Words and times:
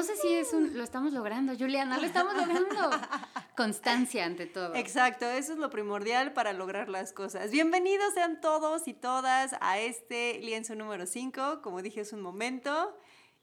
No 0.00 0.06
sé 0.06 0.16
si 0.16 0.32
es 0.32 0.54
un, 0.54 0.78
lo 0.78 0.82
estamos 0.82 1.12
logrando, 1.12 1.54
Juliana, 1.54 1.98
lo 1.98 2.06
estamos 2.06 2.32
logrando. 2.34 2.90
Constancia 3.54 4.24
ante 4.24 4.46
todo. 4.46 4.74
Exacto, 4.74 5.26
eso 5.26 5.52
es 5.52 5.58
lo 5.58 5.68
primordial 5.68 6.32
para 6.32 6.54
lograr 6.54 6.88
las 6.88 7.12
cosas. 7.12 7.50
Bienvenidos 7.50 8.14
sean 8.14 8.40
todos 8.40 8.88
y 8.88 8.94
todas 8.94 9.54
a 9.60 9.78
este 9.78 10.40
lienzo 10.40 10.74
número 10.74 11.04
5, 11.04 11.60
como 11.60 11.82
dije 11.82 12.00
hace 12.00 12.14
un 12.14 12.22
momento. 12.22 12.96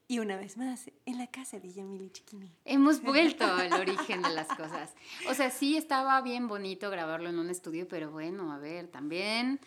Y 0.08 0.18
una 0.18 0.36
vez 0.36 0.58
más, 0.58 0.90
en 1.06 1.20
la 1.20 1.28
casa 1.28 1.60
de 1.60 1.72
Yamili 1.72 2.10
Chiquini. 2.10 2.52
Hemos 2.66 3.02
vuelto 3.04 3.46
al 3.46 3.74
origen 3.74 4.24
de 4.24 4.32
las 4.32 4.48
cosas. 4.48 4.96
O 5.30 5.36
sea, 5.36 5.52
sí 5.52 5.78
estaba 5.78 6.20
bien 6.22 6.48
bonito 6.48 6.90
grabarlo 6.90 7.30
en 7.30 7.38
un 7.38 7.52
estudio, 7.52 7.88
pero 7.88 8.10
bueno, 8.10 8.52
a 8.52 8.58
ver, 8.58 8.88
también... 8.88 9.60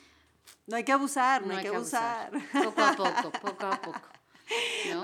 No 0.67 0.75
hay 0.75 0.83
que 0.83 0.91
abusar, 0.91 1.47
no, 1.47 1.55
hay, 1.55 1.63
que, 1.63 1.69
abusar. 1.69 2.33
Poco 2.65 2.83
a 2.83 2.97
poco, 2.97 3.31
poco 3.43 3.67
a 3.67 3.81
poco. 3.81 4.20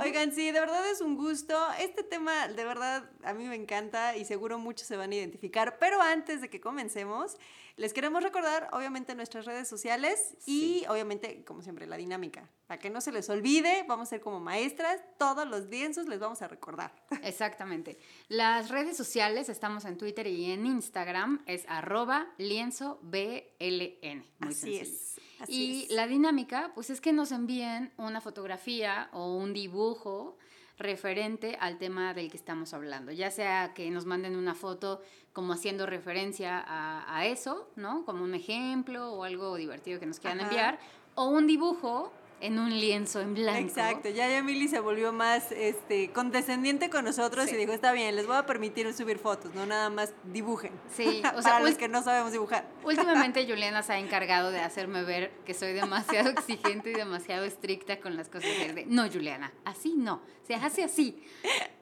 Oigan, 0.02 0.32
sí, 0.32 0.50
de 0.50 0.60
verdad 0.60 0.88
es 0.90 1.00
un 1.00 1.16
gusto. 1.16 1.56
Este 1.78 2.02
tema, 2.02 2.48
de 2.48 2.64
verdad, 2.64 3.10
a 3.22 3.34
mí 3.34 3.44
me 3.44 3.54
encanta 3.54 4.16
y 4.16 4.24
seguro 4.24 4.58
muchos 4.58 4.86
se 4.86 4.96
van 4.96 5.12
a 5.12 5.14
identificar. 5.14 5.78
Pero 5.78 6.00
antes 6.00 6.40
de 6.40 6.50
que 6.50 6.60
comencemos, 6.60 7.36
les 7.76 7.92
queremos 7.92 8.22
recordar, 8.22 8.68
obviamente, 8.72 9.14
nuestras 9.14 9.44
redes 9.44 9.68
sociales 9.68 10.34
y, 10.46 10.84
obviamente, 10.88 11.44
como 11.44 11.62
siempre, 11.62 11.86
la 11.86 11.96
dinámica. 11.96 12.48
Para 12.66 12.80
que 12.80 12.90
no 12.90 13.00
se 13.00 13.12
les 13.12 13.28
olvide, 13.28 13.84
vamos 13.86 14.08
a 14.08 14.10
ser 14.10 14.20
como 14.20 14.40
maestras, 14.40 15.00
todos 15.18 15.46
los 15.46 15.66
lienzos 15.66 16.08
les 16.08 16.18
vamos 16.18 16.42
a 16.42 16.48
recordar. 16.48 16.94
Exactamente. 17.22 17.98
Las 18.28 18.70
redes 18.70 18.96
sociales, 18.96 19.48
estamos 19.48 19.84
en 19.84 19.98
Twitter 19.98 20.26
y 20.26 20.50
en 20.50 20.66
Instagram, 20.66 21.42
es 21.46 21.64
arroba 21.68 22.28
lienzo 22.38 22.98
BLN. 23.02 24.24
Muy 24.38 24.50
Así 24.50 24.76
es 24.78 25.16
y 25.48 25.86
la 25.90 26.06
dinámica, 26.06 26.72
pues 26.74 26.90
es 26.90 27.00
que 27.00 27.12
nos 27.12 27.32
envíen 27.32 27.92
una 27.96 28.20
fotografía 28.20 29.08
o 29.12 29.34
un 29.34 29.52
dibujo 29.52 30.36
referente 30.78 31.56
al 31.60 31.78
tema 31.78 32.12
del 32.14 32.30
que 32.30 32.36
estamos 32.36 32.74
hablando, 32.74 33.12
ya 33.12 33.30
sea 33.30 33.72
que 33.74 33.90
nos 33.90 34.04
manden 34.04 34.36
una 34.36 34.54
foto 34.54 35.00
como 35.32 35.52
haciendo 35.52 35.86
referencia 35.86 36.64
a, 36.66 37.26
eso, 37.26 37.68
¿no? 37.76 38.04
Como 38.04 38.24
un 38.24 38.34
ejemplo 38.34 39.12
o 39.12 39.24
algo 39.24 39.56
divertido 39.56 40.00
que 40.00 40.06
nos 40.06 40.18
quieran 40.20 40.40
enviar, 40.40 40.78
o 41.14 41.26
un 41.26 41.46
dibujo 41.46 42.12
en 42.40 42.58
un 42.58 42.70
lienzo 42.70 43.20
en 43.20 43.34
blanco. 43.34 43.60
Exacto, 43.60 44.08
ya 44.10 44.28
Yamili 44.28 44.68
se 44.68 44.80
volvió 44.80 45.12
más 45.12 45.52
este, 45.52 46.10
condescendiente 46.10 46.90
con 46.90 47.04
nosotros 47.04 47.50
y 47.50 47.56
dijo, 47.56 47.72
está 47.72 47.92
bien, 47.92 48.14
les 48.14 48.26
voy 48.26 48.36
a 48.36 48.44
permitir 48.44 48.92
subir 48.92 49.18
fotos, 49.18 49.54
no 49.54 49.64
nada 49.64 49.88
más 49.90 50.12
dibujen. 50.24 50.72
Sí, 50.94 51.22
o 51.36 51.42
sea, 51.42 51.52
para 51.52 51.64
los 51.64 51.76
que 51.76 51.88
no 51.88 52.02
sabemos 52.02 52.32
dibujar. 52.32 52.68
Últimamente 52.84 53.46
Juliana 53.48 53.82
se 53.82 53.94
ha 53.94 53.98
encargado 53.98 54.50
de 54.50 54.60
hacerme 54.60 55.02
ver 55.04 55.32
que 55.44 55.54
soy 55.54 55.72
demasiado 55.72 56.28
exigente 56.36 56.90
y 56.90 56.94
demasiado 56.94 57.44
estricta 57.44 58.00
con 58.00 58.16
las 58.16 58.28
cosas 58.28 58.50
de, 58.50 58.84
no, 58.86 59.10
Juliana, 59.10 59.52
así 59.64 59.94
no, 59.94 60.20
se 60.46 60.54
hace 60.54 60.84
así. 60.84 61.22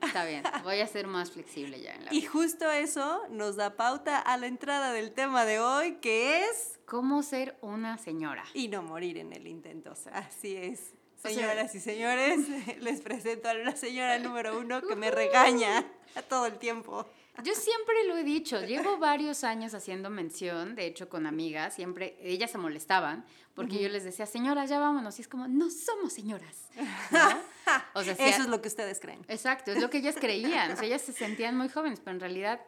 Está 0.00 0.24
bien, 0.24 0.42
voy 0.62 0.80
a 0.80 0.86
ser 0.86 1.06
más 1.06 1.32
flexible 1.32 1.80
ya 1.80 1.94
en 1.94 2.04
la 2.04 2.14
Y 2.14 2.22
justo 2.22 2.70
eso 2.70 3.22
nos 3.30 3.56
da 3.56 3.76
pauta 3.76 4.18
a 4.18 4.36
la 4.36 4.46
entrada 4.46 4.92
del 4.92 5.12
tema 5.12 5.44
de 5.44 5.58
hoy, 5.58 5.96
que 5.96 6.44
es 6.44 6.78
cómo 6.86 7.22
ser 7.22 7.56
una 7.60 7.98
señora. 7.98 8.44
Y 8.54 8.68
no 8.68 8.82
morir 8.82 9.18
en 9.18 9.32
el 9.32 9.46
intento. 9.46 9.94
Así 10.12 10.56
es. 10.56 10.94
Señoras 11.16 11.74
y 11.74 11.80
señores, 11.80 12.40
les 12.80 13.00
presento 13.00 13.48
a 13.48 13.54
la 13.54 13.74
señora 13.74 14.18
número 14.18 14.58
uno 14.58 14.82
que 14.82 14.94
me 14.94 15.10
regaña 15.10 15.84
todo 16.28 16.46
el 16.46 16.58
tiempo. 16.58 17.06
Yo 17.42 17.54
siempre 17.54 18.04
lo 18.06 18.16
he 18.16 18.22
dicho, 18.22 18.60
llevo 18.60 18.98
varios 18.98 19.42
años 19.42 19.74
haciendo 19.74 20.08
mención, 20.08 20.76
de 20.76 20.86
hecho 20.86 21.08
con 21.08 21.26
amigas, 21.26 21.74
siempre 21.74 22.16
ellas 22.20 22.50
se 22.50 22.58
molestaban 22.58 23.24
porque 23.54 23.80
yo 23.80 23.88
les 23.88 24.04
decía, 24.04 24.26
señoras, 24.26 24.68
ya 24.68 24.78
vámonos, 24.78 25.18
y 25.18 25.22
es 25.22 25.28
como, 25.28 25.48
no 25.48 25.70
somos 25.70 26.12
señoras. 26.12 26.68
O 27.94 28.02
sea, 28.02 28.12
Eso 28.12 28.42
es 28.42 28.48
lo 28.48 28.60
que 28.60 28.68
ustedes 28.68 29.00
creen. 29.00 29.24
Exacto, 29.26 29.72
es 29.72 29.80
lo 29.80 29.88
que 29.88 29.96
ellas 29.96 30.16
creían, 30.20 30.72
o 30.72 30.76
sea, 30.76 30.84
ellas 30.84 31.00
se 31.00 31.14
sentían 31.14 31.56
muy 31.56 31.70
jóvenes, 31.70 31.98
pero 32.00 32.14
en 32.14 32.20
realidad 32.20 32.60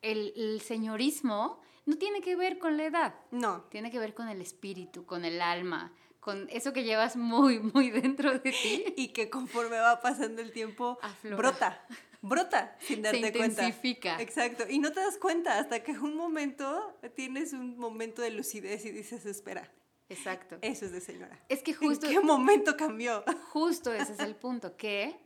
el, 0.00 0.32
el 0.36 0.60
señorismo 0.60 1.60
no 1.86 1.96
tiene 1.96 2.20
que 2.20 2.36
ver 2.36 2.58
con 2.58 2.76
la 2.76 2.84
edad. 2.84 3.14
No. 3.30 3.62
Tiene 3.70 3.90
que 3.90 3.98
ver 3.98 4.14
con 4.14 4.28
el 4.28 4.40
espíritu, 4.40 5.04
con 5.04 5.24
el 5.24 5.40
alma, 5.42 5.92
con 6.20 6.48
eso 6.50 6.72
que 6.72 6.84
llevas 6.84 7.16
muy, 7.16 7.60
muy 7.60 7.90
dentro 7.90 8.38
de 8.38 8.52
ti. 8.52 8.84
Y 8.96 9.08
que 9.08 9.28
conforme 9.28 9.78
va 9.78 10.00
pasando 10.00 10.40
el 10.40 10.52
tiempo, 10.52 10.98
brota. 11.22 11.84
Brota 12.22 12.74
sin 12.80 13.02
darte 13.02 13.20
Se 13.20 13.26
intensifica. 13.26 14.20
Exacto. 14.20 14.64
Y 14.68 14.78
no 14.78 14.92
te 14.92 15.00
das 15.00 15.18
cuenta 15.18 15.58
hasta 15.58 15.82
que 15.82 15.92
un 15.92 16.16
momento 16.16 16.96
tienes 17.14 17.52
un 17.52 17.76
momento 17.76 18.22
de 18.22 18.30
lucidez 18.30 18.84
y 18.86 18.90
dices, 18.90 19.26
espera. 19.26 19.70
Exacto. 20.08 20.56
Eso 20.62 20.86
es 20.86 20.92
de 20.92 21.00
señora. 21.00 21.38
Es 21.48 21.62
que 21.62 21.74
justo. 21.74 22.06
¿En 22.06 22.12
qué 22.12 22.20
momento 22.20 22.76
cambió? 22.76 23.24
Justo 23.52 23.92
ese 23.92 24.12
es 24.12 24.18
el 24.20 24.36
punto, 24.36 24.76
que 24.76 25.18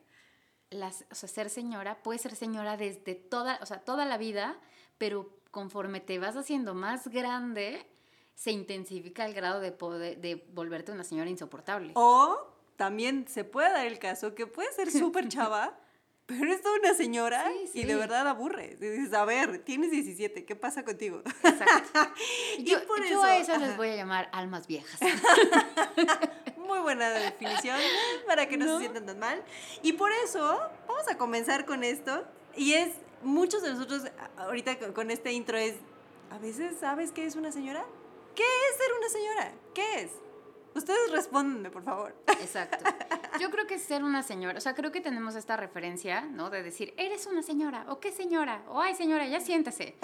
las, 0.70 1.04
o 1.10 1.14
sea, 1.14 1.28
ser 1.28 1.50
señora 1.50 2.02
puede 2.02 2.18
ser 2.18 2.34
señora 2.34 2.76
desde 2.76 3.14
toda, 3.14 3.58
o 3.62 3.66
sea, 3.66 3.80
toda 3.80 4.04
la 4.04 4.18
vida, 4.18 4.60
pero 4.98 5.37
conforme 5.50 6.00
te 6.00 6.18
vas 6.18 6.36
haciendo 6.36 6.74
más 6.74 7.08
grande, 7.08 7.86
se 8.34 8.52
intensifica 8.52 9.26
el 9.26 9.34
grado 9.34 9.60
de, 9.60 9.72
poder, 9.72 10.18
de 10.18 10.46
volverte 10.52 10.92
una 10.92 11.04
señora 11.04 11.28
insoportable. 11.28 11.92
O 11.94 12.54
también 12.76 13.26
se 13.28 13.44
puede 13.44 13.70
dar 13.72 13.86
el 13.86 13.98
caso 13.98 14.34
que 14.34 14.46
puede 14.46 14.72
ser 14.72 14.90
súper 14.92 15.28
chava, 15.28 15.76
pero 16.26 16.52
es 16.52 16.62
toda 16.62 16.78
una 16.78 16.94
señora 16.94 17.44
y 17.74 17.84
de 17.84 17.96
verdad 17.96 18.28
aburre. 18.28 18.76
dices, 18.78 19.12
a 19.14 19.24
ver, 19.24 19.64
tienes 19.64 19.90
17, 19.90 20.44
¿qué 20.44 20.54
pasa 20.54 20.84
contigo? 20.84 21.22
Exacto. 21.42 21.98
yo, 22.60 22.78
yo 23.10 23.22
a 23.24 23.36
esas 23.38 23.60
les 23.60 23.76
voy 23.76 23.88
a 23.88 23.96
llamar 23.96 24.28
almas 24.32 24.66
viejas. 24.66 25.00
Muy 26.56 26.80
buena 26.80 27.10
definición 27.10 27.80
para 28.26 28.46
que 28.46 28.56
no, 28.56 28.66
no 28.66 28.72
se 28.74 28.80
sientan 28.80 29.06
tan 29.06 29.18
mal. 29.18 29.42
Y 29.82 29.94
por 29.94 30.12
eso 30.12 30.60
vamos 30.86 31.08
a 31.08 31.16
comenzar 31.16 31.64
con 31.64 31.82
esto. 31.82 32.24
Y 32.54 32.74
es 32.74 32.90
muchos 33.22 33.62
de 33.62 33.72
nosotros 33.72 34.02
ahorita 34.36 34.78
con 34.92 35.10
este 35.10 35.32
intro 35.32 35.56
es, 35.56 35.76
¿a 36.30 36.38
veces 36.38 36.78
sabes 36.78 37.12
qué 37.12 37.26
es 37.26 37.36
una 37.36 37.52
señora? 37.52 37.84
¿Qué 38.34 38.42
es 38.42 38.76
ser 38.76 38.92
una 38.98 39.08
señora? 39.08 39.52
¿Qué 39.74 40.02
es? 40.02 40.10
Ustedes 40.74 41.10
respóndanme, 41.10 41.70
por 41.70 41.82
favor. 41.82 42.14
Exacto. 42.40 42.84
Yo 43.40 43.50
creo 43.50 43.66
que 43.66 43.78
ser 43.78 44.04
una 44.04 44.22
señora, 44.22 44.58
o 44.58 44.60
sea, 44.60 44.74
creo 44.74 44.92
que 44.92 45.00
tenemos 45.00 45.34
esta 45.34 45.56
referencia, 45.56 46.22
¿no? 46.22 46.50
De 46.50 46.62
decir, 46.62 46.94
eres 46.96 47.26
una 47.26 47.42
señora, 47.42 47.84
o 47.88 48.00
qué 48.00 48.12
señora, 48.12 48.62
o 48.68 48.80
ay 48.80 48.94
señora, 48.94 49.26
ya 49.26 49.40
siéntese. 49.40 49.96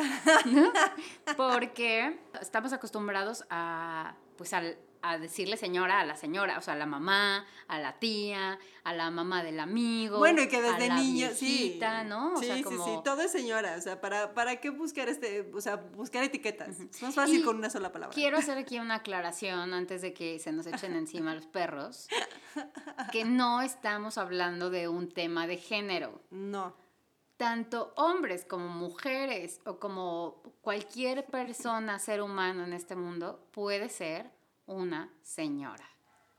¿No? 0.46 0.72
Porque 1.36 2.19
estamos 2.41 2.72
acostumbrados 2.72 3.44
a, 3.50 4.14
pues, 4.36 4.52
al, 4.52 4.76
a 5.04 5.19
decirle 5.19 5.56
señora 5.56 6.00
a 6.00 6.04
la 6.04 6.16
señora, 6.16 6.56
o 6.59 6.62
sea, 6.62 6.75
a 6.75 6.76
la 6.76 6.87
mamá, 6.87 7.47
a 7.69 7.78
la 7.78 7.98
tía, 7.98 8.59
a 8.84 8.92
la 8.94 9.10
mamá 9.10 9.42
del 9.44 9.60
amigo. 9.60 10.19
Bueno, 10.19 10.42
y 10.42 10.48
que 10.48 10.62
desde 10.62 10.88
niño, 10.94 11.28
sí. 11.34 11.78
¿no? 12.06 12.34
O 12.34 12.37
sí, 12.38 12.47
sea, 12.47 12.62
como... 12.62 12.84
sí, 12.84 12.91
sí, 12.91 13.00
todo 13.04 13.20
es 13.20 13.31
señora, 13.31 13.76
o 13.76 13.81
sea, 13.81 14.00
¿para, 14.00 14.32
¿para 14.32 14.56
qué 14.56 14.70
buscar 14.70 15.09
este, 15.09 15.50
o 15.53 15.60
sea, 15.60 15.76
buscar 15.76 16.25
etiquetas? 16.25 16.81
Es 16.81 17.03
más 17.03 17.14
fácil 17.14 17.44
con 17.44 17.56
una 17.56 17.69
sola 17.69 17.93
palabra. 17.93 18.14
Quiero 18.14 18.38
hacer 18.38 18.56
aquí 18.59 18.78
una 18.78 18.97
aclaración 18.97 19.75
antes 19.75 20.00
de 20.00 20.14
que 20.14 20.38
se 20.38 20.53
nos 20.53 20.66
echen 20.66 20.97
encima 20.97 21.34
los 21.34 21.47
perros, 21.47 22.09
que 23.12 23.25
no 23.25 23.60
estamos 23.60 24.16
hablando 24.16 24.70
de 24.70 24.88
un 24.88 25.10
tema 25.10 25.47
de 25.47 25.59
género. 25.59 26.22
No 26.31 26.82
tanto 27.37 27.93
hombres 27.97 28.44
como 28.44 28.69
mujeres 28.69 29.60
o 29.66 29.78
como 29.78 30.41
cualquier 30.62 31.26
persona, 31.26 31.98
ser 31.98 32.22
humano 32.22 32.64
en 32.64 32.72
este 32.72 32.94
mundo, 32.94 33.44
puede 33.50 33.88
ser 33.88 34.31
una 34.66 35.12
señora. 35.22 35.88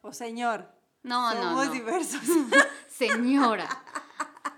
O 0.01 0.13
señor. 0.13 0.71
No, 1.03 1.33
no, 1.33 1.65
no. 1.65 1.71
diversos. 1.71 2.21
señora. 2.89 3.67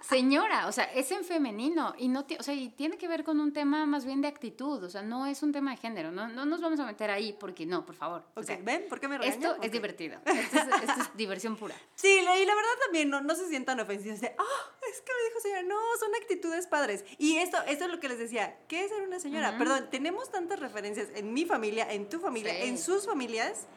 Señora, 0.08 0.68
o 0.68 0.72
sea, 0.72 0.86
es 0.86 1.12
en 1.12 1.26
femenino 1.26 1.94
y 1.98 2.08
no, 2.08 2.26
o 2.40 2.44
sea, 2.44 2.54
y 2.54 2.70
tiene 2.70 2.98
que 2.98 3.10
ver 3.10 3.26
con 3.26 3.42
un 3.42 3.52
tema 3.52 3.86
más 3.86 4.06
bien 4.06 4.22
de 4.22 4.30
actitud, 4.30 4.82
o 4.82 4.90
sea, 4.90 5.02
no 5.02 5.26
es 5.26 5.44
un 5.44 5.52
tema 5.52 5.72
de 5.72 5.78
género, 5.78 6.14
no, 6.14 6.30
no 6.30 6.46
nos 6.46 6.62
vamos 6.62 6.80
a 6.80 6.86
meter 6.86 7.12
ahí 7.12 7.36
porque 7.38 7.66
no, 7.66 7.86
por 7.86 7.96
favor. 7.96 8.24
¿ven? 8.64 8.86
¿Por 8.88 9.02
qué 9.02 9.10
me 9.10 9.18
regañan? 9.18 9.44
Esto 9.44 9.62
es 9.62 9.70
divertido, 9.70 10.18
esto 10.26 10.60
es, 10.60 11.18
diversión 11.18 11.58
pura. 11.58 11.76
Sí, 11.96 12.20
y 12.20 12.24
la 12.24 12.56
verdad 12.56 12.72
también 12.86 13.10
no, 13.10 13.20
no 13.20 13.36
se 13.36 13.50
sientan 13.50 13.82
ofensivos 13.82 14.22
de, 14.22 14.34
oh, 14.40 14.88
es 14.90 15.02
que 15.02 15.12
me 15.12 15.28
dijo 15.28 15.42
señora, 15.42 15.64
no, 15.64 15.76
son 16.00 16.16
actitudes 16.16 16.68
padres. 16.68 17.04
Y 17.18 17.38
esto, 17.38 17.58
esto 17.68 17.86
es 17.86 17.92
lo 17.92 18.00
que 18.00 18.08
les 18.08 18.20
decía, 18.20 18.58
¿qué 18.70 18.86
es 18.86 18.90
ser 18.90 19.02
una 19.02 19.20
señora? 19.20 19.58
Perdón, 19.58 19.90
tenemos 19.92 20.32
tantas 20.32 20.60
referencias 20.60 21.10
en 21.16 21.34
mi 21.34 21.44
familia, 21.44 21.92
en 21.92 22.08
tu 22.08 22.20
familia, 22.20 22.58
en 22.64 22.78
sus 22.78 23.06
familias, 23.06 23.68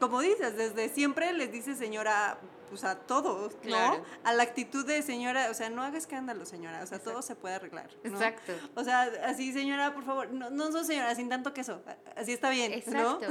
como 0.00 0.20
dices, 0.22 0.56
desde 0.56 0.88
siempre 0.88 1.32
les 1.34 1.52
dice 1.52 1.76
señora 1.76 2.40
pues 2.68 2.84
a 2.84 2.96
todos, 2.96 3.54
¿no? 3.64 4.04
A 4.24 4.32
la 4.32 4.42
actitud 4.42 4.86
de 4.86 5.02
señora, 5.02 5.50
o 5.50 5.54
sea, 5.54 5.70
no 5.70 5.82
haga 5.82 5.98
escándalo, 5.98 6.44
señora, 6.44 6.82
o 6.82 6.86
sea, 6.86 6.98
todo 6.98 7.22
se 7.22 7.34
puede 7.34 7.56
arreglar. 7.56 7.90
Exacto. 8.04 8.52
O 8.74 8.84
sea, 8.84 9.10
así, 9.24 9.52
señora, 9.52 9.94
por 9.94 10.04
favor, 10.04 10.30
no, 10.30 10.50
no 10.50 10.72
sos 10.72 10.86
señora, 10.86 11.14
sin 11.14 11.28
tanto 11.28 11.52
queso, 11.52 11.82
así 12.16 12.32
está 12.32 12.50
bien, 12.50 12.72
Exacto. 12.72 13.26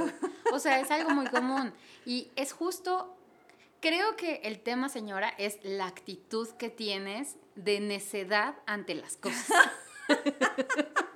O 0.52 0.58
sea, 0.58 0.80
es 0.80 0.90
algo 0.90 1.10
muy 1.10 1.26
común. 1.26 1.72
Y 2.04 2.30
es 2.36 2.52
justo, 2.52 3.16
creo 3.80 4.16
que 4.16 4.40
el 4.44 4.60
tema, 4.60 4.88
señora, 4.88 5.28
es 5.38 5.58
la 5.62 5.86
actitud 5.86 6.48
que 6.50 6.70
tienes 6.70 7.36
de 7.54 7.80
necedad 7.80 8.54
ante 8.66 8.94
las 8.94 9.16
cosas. 9.16 9.46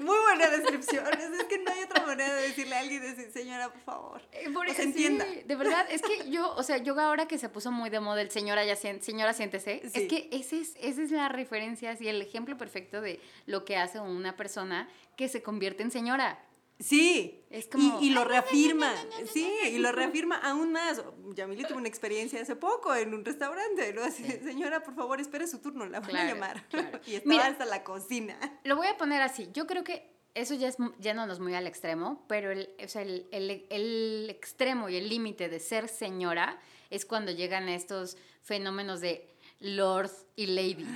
Muy 0.00 0.16
buena 0.18 0.50
descripción. 0.50 1.06
Es, 1.06 1.44
que 1.44 1.58
no 1.58 1.72
hay 1.72 1.82
manera 2.18 2.40
de 2.40 2.48
decirle 2.48 2.74
a 2.74 2.80
alguien, 2.80 3.02
decir, 3.02 3.30
señora, 3.32 3.70
por 3.70 3.80
favor. 3.80 4.22
Eh, 4.32 4.50
por, 4.50 4.68
se 4.70 4.82
entienda. 4.82 5.24
De 5.24 5.56
verdad, 5.56 5.86
es 5.90 6.02
que 6.02 6.30
yo, 6.30 6.54
o 6.54 6.62
sea, 6.62 6.78
yo 6.78 6.98
ahora 6.98 7.26
que 7.26 7.38
se 7.38 7.48
puso 7.48 7.70
muy 7.70 7.90
de 7.90 8.00
moda 8.00 8.20
el 8.20 8.30
señora, 8.30 8.64
ya, 8.64 8.76
señora, 8.76 9.32
siéntese, 9.32 9.80
es 9.84 9.92
que 10.08 10.28
ese 10.32 10.60
es, 10.60 10.74
esa 10.80 11.02
es 11.02 11.10
la 11.10 11.28
referencia, 11.28 11.90
así, 11.90 12.08
el 12.08 12.20
ejemplo 12.20 12.56
perfecto 12.56 13.00
de 13.00 13.20
lo 13.46 13.64
que 13.64 13.76
hace 13.76 14.00
una 14.00 14.36
persona 14.36 14.88
que 15.16 15.28
se 15.28 15.42
convierte 15.42 15.82
en 15.82 15.90
señora. 15.90 16.44
Sí, 16.80 17.44
es 17.50 17.66
como, 17.66 18.00
y, 18.00 18.10
lo 18.10 18.24
reafirma, 18.24 18.94
sí, 19.32 19.50
y 19.64 19.78
lo 19.78 19.90
reafirma 19.90 20.36
aún 20.36 20.70
más. 20.70 21.02
Yamili 21.34 21.64
tuvo 21.64 21.78
una 21.78 21.88
experiencia 21.88 22.40
hace 22.40 22.54
poco 22.54 22.94
en 22.94 23.14
un 23.14 23.24
restaurante, 23.24 23.92
¿no? 23.92 24.04
Así, 24.04 24.22
señora, 24.44 24.80
por 24.80 24.94
favor, 24.94 25.20
espere 25.20 25.48
su 25.48 25.58
turno, 25.58 25.86
la 25.86 25.98
voy 25.98 26.14
a 26.14 26.24
llamar. 26.24 26.64
y 27.06 27.16
estaba 27.16 27.46
hasta 27.46 27.64
la 27.64 27.82
cocina. 27.82 28.38
Lo 28.62 28.76
voy 28.76 28.86
a 28.86 28.96
poner 28.96 29.22
así, 29.22 29.48
yo 29.52 29.66
creo 29.66 29.82
que 29.82 30.17
eso 30.34 30.54
ya 30.54 30.68
es 30.68 30.76
yéndonos 31.00 31.40
muy 31.40 31.54
al 31.54 31.66
extremo, 31.66 32.24
pero 32.28 32.50
el, 32.50 32.70
o 32.82 32.88
sea, 32.88 33.02
el, 33.02 33.26
el, 33.32 33.66
el 33.70 34.30
extremo 34.30 34.88
y 34.88 34.96
el 34.96 35.08
límite 35.08 35.48
de 35.48 35.60
ser 35.60 35.88
señora 35.88 36.60
es 36.90 37.04
cuando 37.04 37.32
llegan 37.32 37.68
estos 37.68 38.16
fenómenos 38.42 39.00
de 39.00 39.28
lord 39.60 40.10
y 40.36 40.46
lady. 40.46 40.86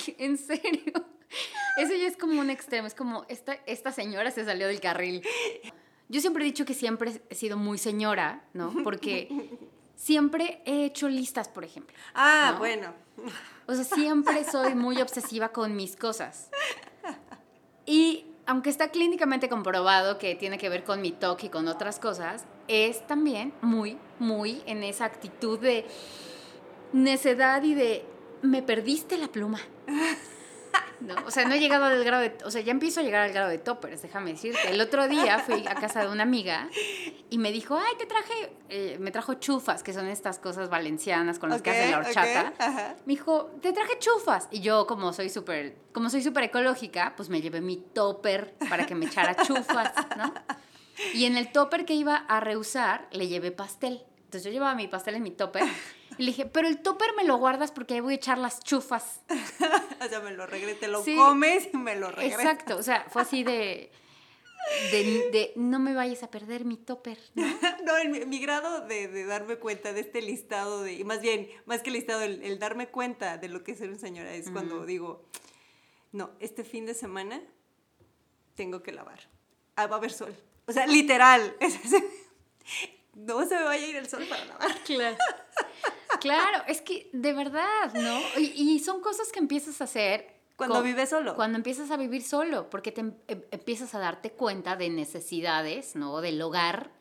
en 0.18 0.38
serio. 0.38 0.92
Eso 1.76 1.94
ya 1.94 2.06
es 2.06 2.16
como 2.16 2.40
un 2.40 2.50
extremo, 2.50 2.86
es 2.86 2.94
como 2.94 3.24
esta, 3.28 3.54
esta 3.66 3.92
señora 3.92 4.30
se 4.30 4.44
salió 4.44 4.68
del 4.68 4.80
carril. 4.80 5.22
Yo 6.08 6.20
siempre 6.20 6.44
he 6.44 6.46
dicho 6.46 6.64
que 6.64 6.74
siempre 6.74 7.20
he 7.28 7.34
sido 7.34 7.56
muy 7.56 7.78
señora, 7.78 8.44
¿no? 8.52 8.72
Porque 8.84 9.28
siempre 9.96 10.62
he 10.66 10.84
hecho 10.84 11.08
listas, 11.08 11.48
por 11.48 11.64
ejemplo. 11.64 11.96
Ah, 12.14 12.56
bueno. 12.58 12.94
O 13.66 13.74
sea, 13.74 13.84
siempre 13.84 14.44
soy 14.44 14.74
muy 14.74 15.00
obsesiva 15.00 15.48
con 15.48 15.74
mis 15.74 15.96
cosas. 15.96 16.50
Y 17.86 18.24
aunque 18.46 18.70
está 18.70 18.88
clínicamente 18.88 19.48
comprobado 19.48 20.18
que 20.18 20.34
tiene 20.34 20.58
que 20.58 20.68
ver 20.68 20.84
con 20.84 21.00
mi 21.00 21.12
toque 21.12 21.46
y 21.46 21.50
con 21.50 21.68
otras 21.68 21.98
cosas, 21.98 22.44
es 22.68 23.06
también 23.06 23.52
muy, 23.62 23.98
muy 24.18 24.62
en 24.66 24.82
esa 24.82 25.04
actitud 25.04 25.58
de 25.58 25.86
necedad 26.92 27.62
y 27.62 27.74
de 27.74 28.04
me 28.42 28.62
perdiste 28.62 29.18
la 29.18 29.28
pluma. 29.28 29.60
No, 31.06 31.14
o 31.26 31.30
sea, 31.30 31.46
no 31.46 31.54
he 31.54 31.60
llegado 31.60 31.84
al 31.84 32.02
grado 32.02 32.22
de, 32.22 32.36
o 32.44 32.50
sea, 32.50 32.62
ya 32.62 32.72
empiezo 32.72 33.00
a 33.00 33.02
llegar 33.02 33.22
al 33.22 33.32
grado 33.32 33.50
de 33.50 33.58
toppers, 33.58 34.02
déjame 34.02 34.32
decirte. 34.32 34.70
El 34.70 34.80
otro 34.80 35.06
día 35.08 35.38
fui 35.38 35.66
a 35.66 35.74
casa 35.74 36.00
de 36.02 36.08
una 36.08 36.22
amiga 36.22 36.68
y 37.30 37.38
me 37.38 37.52
dijo, 37.52 37.76
ay, 37.76 37.92
te 37.98 38.06
traje, 38.06 38.52
eh, 38.70 38.96
me 39.00 39.10
trajo 39.10 39.34
chufas, 39.34 39.82
que 39.82 39.92
son 39.92 40.06
estas 40.08 40.38
cosas 40.38 40.70
valencianas 40.70 41.38
con 41.38 41.50
las 41.50 41.62
que 41.62 41.70
hacen 41.70 41.90
la 41.90 41.98
horchata. 41.98 42.96
Me 43.04 43.12
dijo, 43.12 43.50
te 43.60 43.72
traje 43.72 43.98
chufas. 43.98 44.48
Y 44.50 44.60
yo, 44.60 44.86
como 44.86 45.12
soy 45.12 45.28
súper, 45.28 45.76
como 45.92 46.08
soy 46.10 46.22
súper 46.22 46.44
ecológica, 46.44 47.14
pues 47.16 47.28
me 47.28 47.40
llevé 47.40 47.60
mi 47.60 47.76
topper 47.76 48.54
para 48.68 48.86
que 48.86 48.94
me 48.94 49.06
echara 49.06 49.36
chufas, 49.36 49.92
¿no? 50.16 50.32
Y 51.12 51.24
en 51.24 51.36
el 51.36 51.50
topper 51.52 51.84
que 51.84 51.94
iba 51.94 52.16
a 52.16 52.40
reusar, 52.40 53.08
le 53.10 53.28
llevé 53.28 53.50
pastel. 53.50 54.04
Entonces 54.16 54.44
yo 54.44 54.50
llevaba 54.50 54.74
mi 54.74 54.88
pastel 54.88 55.16
en 55.16 55.22
mi 55.22 55.30
topper 55.30 55.64
y 56.18 56.22
le 56.22 56.30
dije, 56.30 56.46
pero 56.46 56.68
el 56.68 56.82
topper 56.82 57.08
me 57.16 57.24
lo 57.24 57.36
guardas 57.36 57.72
porque 57.72 57.94
ahí 57.94 58.00
voy 58.00 58.14
a 58.14 58.16
echar 58.16 58.38
las 58.38 58.60
chufas. 58.60 59.20
o 60.00 60.08
sea, 60.08 60.20
me 60.20 60.32
lo 60.32 60.46
regreso, 60.46 60.78
te 60.80 60.88
lo 60.88 61.04
comes 61.04 61.68
y 61.72 61.76
me 61.76 61.96
lo 61.96 62.10
regresas. 62.10 62.40
Exacto, 62.40 62.76
o 62.76 62.82
sea, 62.82 63.06
fue 63.08 63.22
así 63.22 63.44
de, 63.44 63.90
de, 64.90 65.52
no 65.56 65.78
me 65.78 65.94
vayas 65.94 66.22
a 66.22 66.30
perder 66.30 66.64
mi 66.64 66.76
topper. 66.76 67.18
No, 67.34 67.44
mi, 68.26 68.38
grado 68.38 68.86
de, 68.86 69.24
darme 69.26 69.56
cuenta 69.56 69.92
de 69.92 70.00
este 70.00 70.22
listado, 70.22 70.82
de, 70.82 70.94
y 70.94 71.04
más 71.04 71.20
bien, 71.20 71.48
más 71.66 71.82
que 71.82 71.90
listado, 71.90 72.22
el, 72.22 72.58
darme 72.58 72.88
cuenta 72.88 73.36
de 73.38 73.48
lo 73.48 73.62
que 73.64 73.72
es 73.72 73.78
ser 73.78 73.90
una 73.90 73.98
señora 73.98 74.32
es 74.34 74.50
cuando 74.50 74.86
digo, 74.86 75.28
no, 76.12 76.30
este 76.40 76.64
fin 76.64 76.86
de 76.86 76.94
semana 76.94 77.42
tengo 78.54 78.82
que 78.82 78.92
lavar. 78.92 79.20
Ah, 79.76 79.86
va 79.86 79.96
a 79.96 79.98
haber 79.98 80.12
sol. 80.12 80.34
O 80.66 80.72
sea, 80.72 80.86
literal. 80.86 81.56
no 83.14 83.46
se 83.46 83.56
me 83.56 83.64
vaya 83.64 83.84
a 83.84 83.88
ir 83.88 83.96
el 83.96 84.08
sol 84.08 84.24
para 84.28 84.44
lavar. 84.44 84.82
Claro. 84.84 85.16
Claro, 86.24 86.64
es 86.66 86.80
que 86.80 87.10
de 87.12 87.32
verdad, 87.32 87.92
¿no? 87.94 88.20
Y, 88.38 88.78
son 88.80 89.00
cosas 89.00 89.30
que 89.32 89.38
empiezas 89.38 89.80
a 89.80 89.84
hacer. 89.84 90.34
Cuando 90.56 90.82
vives 90.82 91.10
solo. 91.10 91.34
Cuando 91.34 91.56
empiezas 91.56 91.90
a 91.90 91.96
vivir 91.96 92.22
solo, 92.22 92.70
porque 92.70 92.92
te 92.92 93.00
em, 93.00 93.14
em, 93.28 93.42
empiezas 93.50 93.94
a 93.94 93.98
darte 93.98 94.30
cuenta 94.30 94.76
de 94.76 94.88
necesidades, 94.90 95.96
¿no? 95.96 96.20
Del 96.20 96.40
hogar, 96.40 96.92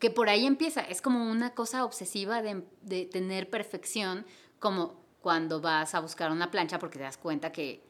que 0.00 0.10
por 0.10 0.28
ahí 0.28 0.46
empieza. 0.46 0.80
Es 0.80 1.02
como 1.02 1.30
una 1.30 1.54
cosa 1.54 1.84
obsesiva 1.84 2.42
de, 2.42 2.64
de 2.82 3.04
tener 3.06 3.50
perfección, 3.50 4.24
como 4.58 5.04
cuando 5.20 5.60
vas 5.60 5.94
a 5.94 6.00
buscar 6.00 6.30
una 6.30 6.50
plancha 6.50 6.78
porque 6.78 6.98
te 6.98 7.04
das 7.04 7.18
cuenta 7.18 7.52
que 7.52 7.82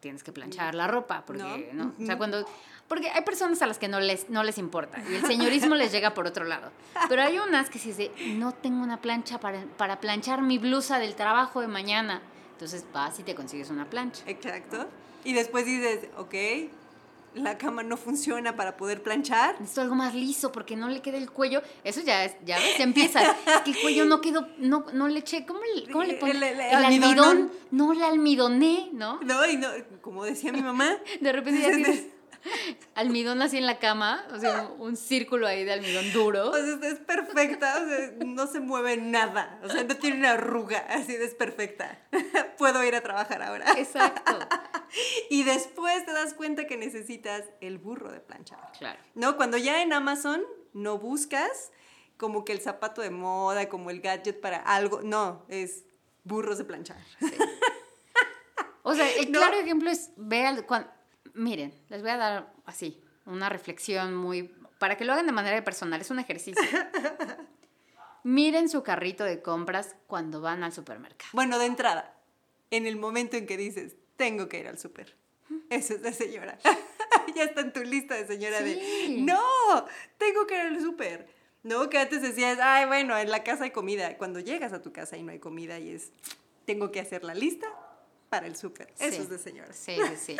tienes 0.00 0.22
que 0.22 0.32
planchar 0.32 0.74
la 0.74 0.86
ropa, 0.86 1.24
porque, 1.26 1.70
¿no? 1.72 1.92
O 2.00 2.06
sea, 2.06 2.16
cuando 2.16 2.46
porque 2.88 3.10
hay 3.10 3.22
personas 3.22 3.60
a 3.60 3.66
las 3.66 3.78
que 3.78 3.86
no 3.86 4.00
les, 4.00 4.30
no 4.30 4.42
les 4.42 4.56
importa 4.56 4.98
y 5.10 5.14
el 5.14 5.26
señorismo 5.26 5.74
les 5.74 5.92
llega 5.92 6.14
por 6.14 6.26
otro 6.26 6.46
lado. 6.46 6.70
Pero 7.08 7.22
hay 7.22 7.38
unas 7.38 7.68
que 7.68 7.78
si 7.78 7.88
dice, 7.88 8.10
no 8.36 8.52
tengo 8.52 8.82
una 8.82 9.00
plancha 9.00 9.38
para, 9.38 9.62
para 9.76 10.00
planchar 10.00 10.40
mi 10.40 10.56
blusa 10.58 10.98
del 10.98 11.14
trabajo 11.14 11.60
de 11.60 11.68
mañana. 11.68 12.22
Entonces 12.52 12.86
vas 12.92 13.18
y 13.20 13.22
te 13.22 13.34
consigues 13.34 13.68
una 13.68 13.88
plancha. 13.90 14.22
Exacto. 14.26 14.88
Y 15.22 15.34
después 15.34 15.66
dices, 15.66 16.08
ok, 16.16 16.34
la 17.34 17.58
cama 17.58 17.82
no 17.82 17.96
funciona 17.96 18.56
para 18.56 18.76
poder 18.76 19.02
planchar. 19.02 19.56
Necesito 19.60 19.82
algo 19.82 19.94
más 19.94 20.14
liso 20.14 20.52
porque 20.52 20.76
no 20.76 20.88
le 20.88 21.00
queda 21.00 21.18
el 21.18 21.30
cuello. 21.30 21.62
Eso 21.84 22.00
ya 22.00 22.24
es, 22.24 22.36
ya 22.44 22.58
ves, 22.58 22.78
ya 22.78 22.84
empieza. 22.84 23.22
es 23.22 23.60
que 23.64 23.70
el 23.70 23.80
cuello 23.80 24.04
no 24.04 24.20
quedó, 24.20 24.48
no, 24.58 24.86
no 24.92 25.08
le 25.08 25.20
eché, 25.20 25.46
¿cómo 25.46 25.60
le, 25.74 25.90
cómo 25.90 26.04
le 26.04 26.18
El, 26.50 26.84
almidón, 26.84 27.52
no 27.70 27.92
le 27.92 28.04
almidoné, 28.04 28.90
¿no? 28.92 29.20
No, 29.22 29.46
y 29.46 29.56
no, 29.56 29.68
como 30.00 30.24
decía 30.24 30.52
mi 30.52 30.62
mamá. 30.62 30.96
De 31.20 31.32
repente 31.32 31.62
ya 31.62 31.68
tienes 31.68 32.06
almidón 32.94 33.42
así 33.42 33.58
en 33.58 33.66
la 33.66 33.78
cama, 33.78 34.26
o 34.32 34.38
sea, 34.38 34.68
un 34.78 34.96
círculo 34.96 35.46
ahí 35.46 35.64
de 35.64 35.72
almidón 35.72 36.12
duro. 36.12 36.50
O 36.50 36.54
sea, 36.54 36.90
es 36.90 36.98
perfecta, 37.00 37.82
o 37.82 37.88
sea, 37.88 38.12
no 38.24 38.46
se 38.46 38.60
mueve 38.60 38.96
nada, 38.96 39.60
o 39.62 39.68
sea, 39.68 39.84
no 39.84 39.96
tiene 39.96 40.18
una 40.18 40.32
arruga, 40.32 40.78
así 40.88 41.14
es 41.14 41.34
perfecta. 41.34 41.98
Puedo 42.58 42.82
ir 42.84 42.94
a 42.94 43.00
trabajar 43.00 43.42
ahora. 43.42 43.72
Exacto. 43.76 44.38
Y 45.28 45.42
después 45.42 46.06
te 46.06 46.12
das 46.12 46.32
cuenta 46.32 46.66
que 46.66 46.78
necesitas 46.78 47.44
el 47.60 47.76
burro 47.76 48.10
de 48.10 48.20
planchar. 48.20 48.72
Claro. 48.78 48.98
¿No? 49.14 49.36
Cuando 49.36 49.58
ya 49.58 49.82
en 49.82 49.92
Amazon 49.92 50.42
no 50.72 50.96
buscas 50.96 51.72
como 52.16 52.44
que 52.44 52.52
el 52.52 52.60
zapato 52.62 53.02
de 53.02 53.10
moda, 53.10 53.68
como 53.68 53.90
el 53.90 54.00
gadget 54.00 54.40
para 54.40 54.56
algo, 54.56 55.02
no, 55.02 55.44
es 55.48 55.84
burros 56.24 56.56
de 56.56 56.64
planchar. 56.64 56.96
O 58.82 58.94
sea, 58.94 59.10
el 59.16 59.28
claro 59.32 59.58
ejemplo 59.58 59.90
es, 59.90 60.10
ve 60.16 60.64
cuando, 60.66 60.90
Miren, 61.38 61.72
les 61.88 62.02
voy 62.02 62.10
a 62.10 62.16
dar 62.16 62.52
así, 62.64 63.00
una 63.24 63.48
reflexión 63.48 64.14
muy... 64.14 64.52
para 64.80 64.96
que 64.96 65.04
lo 65.04 65.12
hagan 65.12 65.26
de 65.26 65.32
manera 65.32 65.62
personal, 65.62 66.00
es 66.00 66.10
un 66.10 66.18
ejercicio. 66.18 66.60
Miren 68.24 68.68
su 68.68 68.82
carrito 68.82 69.22
de 69.22 69.40
compras 69.40 69.94
cuando 70.08 70.40
van 70.40 70.64
al 70.64 70.72
supermercado. 70.72 71.30
Bueno, 71.32 71.60
de 71.60 71.66
entrada, 71.66 72.12
en 72.72 72.86
el 72.86 72.96
momento 72.96 73.36
en 73.36 73.46
que 73.46 73.56
dices, 73.56 73.94
tengo 74.16 74.48
que 74.48 74.58
ir 74.58 74.66
al 74.66 74.78
super. 74.78 75.16
Eso 75.70 75.94
es 75.94 76.02
de 76.02 76.12
señora. 76.12 76.58
ya 77.36 77.44
está 77.44 77.60
en 77.60 77.72
tu 77.72 77.84
lista 77.84 78.16
de 78.16 78.26
señora 78.26 78.60
de, 78.60 79.16
no, 79.20 79.40
tengo 80.18 80.44
que 80.48 80.54
ir 80.54 80.60
al 80.60 80.80
super. 80.80 81.28
No, 81.62 81.88
que 81.88 81.98
antes 81.98 82.20
decías, 82.20 82.58
ay, 82.60 82.86
bueno, 82.86 83.16
en 83.16 83.30
la 83.30 83.44
casa 83.44 83.62
hay 83.62 83.70
comida. 83.70 84.18
Cuando 84.18 84.40
llegas 84.40 84.72
a 84.72 84.82
tu 84.82 84.92
casa 84.92 85.16
y 85.16 85.22
no 85.22 85.30
hay 85.30 85.38
comida 85.38 85.78
y 85.78 85.90
es, 85.90 86.10
tengo 86.64 86.90
que 86.90 86.98
hacer 86.98 87.22
la 87.22 87.34
lista, 87.34 87.68
para 88.28 88.46
el 88.46 88.56
súper. 88.56 88.92
Eso 88.98 89.22
es 89.22 89.28
de 89.28 89.38
señora. 89.38 89.72
Sí, 89.72 89.96
sí, 89.96 90.16
sí. 90.16 90.36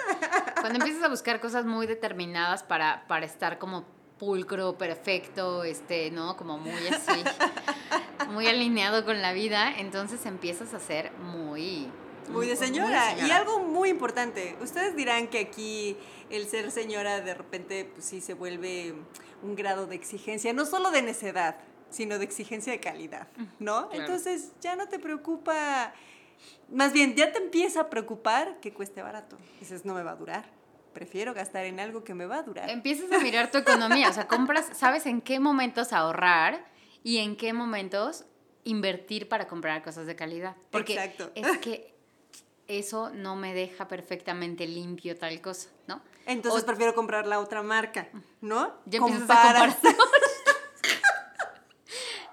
Cuando 0.60 0.78
empiezas 0.78 1.02
a 1.02 1.08
buscar 1.08 1.40
cosas 1.40 1.64
muy 1.64 1.86
determinadas 1.86 2.62
para, 2.62 3.06
para 3.08 3.24
estar 3.24 3.58
como 3.58 3.86
pulcro, 4.18 4.76
perfecto, 4.76 5.64
este, 5.64 6.10
¿no? 6.10 6.36
Como 6.36 6.58
muy 6.58 6.86
así, 6.88 7.24
muy 8.30 8.46
alineado 8.46 9.04
con 9.04 9.22
la 9.22 9.32
vida, 9.32 9.78
entonces 9.78 10.26
empiezas 10.26 10.74
a 10.74 10.80
ser 10.80 11.12
muy... 11.12 11.88
Muy 12.28 12.46
de 12.46 12.56
señora. 12.56 13.16
Y 13.26 13.30
algo 13.30 13.60
muy 13.60 13.88
importante, 13.88 14.54
ustedes 14.60 14.94
dirán 14.94 15.28
que 15.28 15.38
aquí 15.38 15.96
el 16.28 16.46
ser 16.46 16.70
señora 16.70 17.22
de 17.22 17.32
repente 17.32 17.86
pues 17.86 18.04
sí 18.04 18.20
se 18.20 18.34
vuelve 18.34 18.94
un 19.42 19.56
grado 19.56 19.86
de 19.86 19.94
exigencia, 19.94 20.52
no 20.52 20.66
solo 20.66 20.90
de 20.90 21.00
necedad, 21.00 21.56
sino 21.88 22.18
de 22.18 22.24
exigencia 22.24 22.70
de 22.70 22.80
calidad, 22.80 23.28
¿no? 23.58 23.88
Entonces 23.92 24.52
ya 24.60 24.76
no 24.76 24.88
te 24.88 24.98
preocupa 24.98 25.94
más 26.70 26.92
bien, 26.92 27.14
ya 27.14 27.32
te 27.32 27.38
empieza 27.38 27.82
a 27.82 27.90
preocupar 27.90 28.60
que 28.60 28.72
cueste 28.72 29.02
barato. 29.02 29.38
Dices, 29.60 29.84
no 29.84 29.94
me 29.94 30.02
va 30.02 30.12
a 30.12 30.16
durar. 30.16 30.44
Prefiero 30.92 31.34
gastar 31.34 31.64
en 31.64 31.80
algo 31.80 32.04
que 32.04 32.14
me 32.14 32.26
va 32.26 32.38
a 32.38 32.42
durar. 32.42 32.68
Empiezas 32.70 33.10
a 33.12 33.18
mirar 33.18 33.50
tu 33.50 33.58
economía. 33.58 34.08
O 34.08 34.12
sea, 34.12 34.26
compras, 34.26 34.66
sabes 34.74 35.06
en 35.06 35.20
qué 35.20 35.38
momentos 35.40 35.92
ahorrar 35.92 36.64
y 37.02 37.18
en 37.18 37.36
qué 37.36 37.52
momentos 37.52 38.24
invertir 38.64 39.28
para 39.28 39.46
comprar 39.46 39.82
cosas 39.82 40.06
de 40.06 40.16
calidad. 40.16 40.56
Porque 40.70 40.94
Exacto. 40.94 41.30
es 41.34 41.58
que 41.58 41.94
eso 42.66 43.10
no 43.10 43.34
me 43.34 43.54
deja 43.54 43.88
perfectamente 43.88 44.66
limpio 44.66 45.16
tal 45.16 45.40
cosa, 45.40 45.70
¿no? 45.86 46.02
Entonces 46.26 46.64
prefiero 46.64 46.94
comprar 46.94 47.26
la 47.26 47.40
otra 47.40 47.62
marca, 47.62 48.08
¿no? 48.42 48.74
Ya 48.84 48.98
empiezas 48.98 49.22
a 49.22 49.26
comparar. 49.26 49.76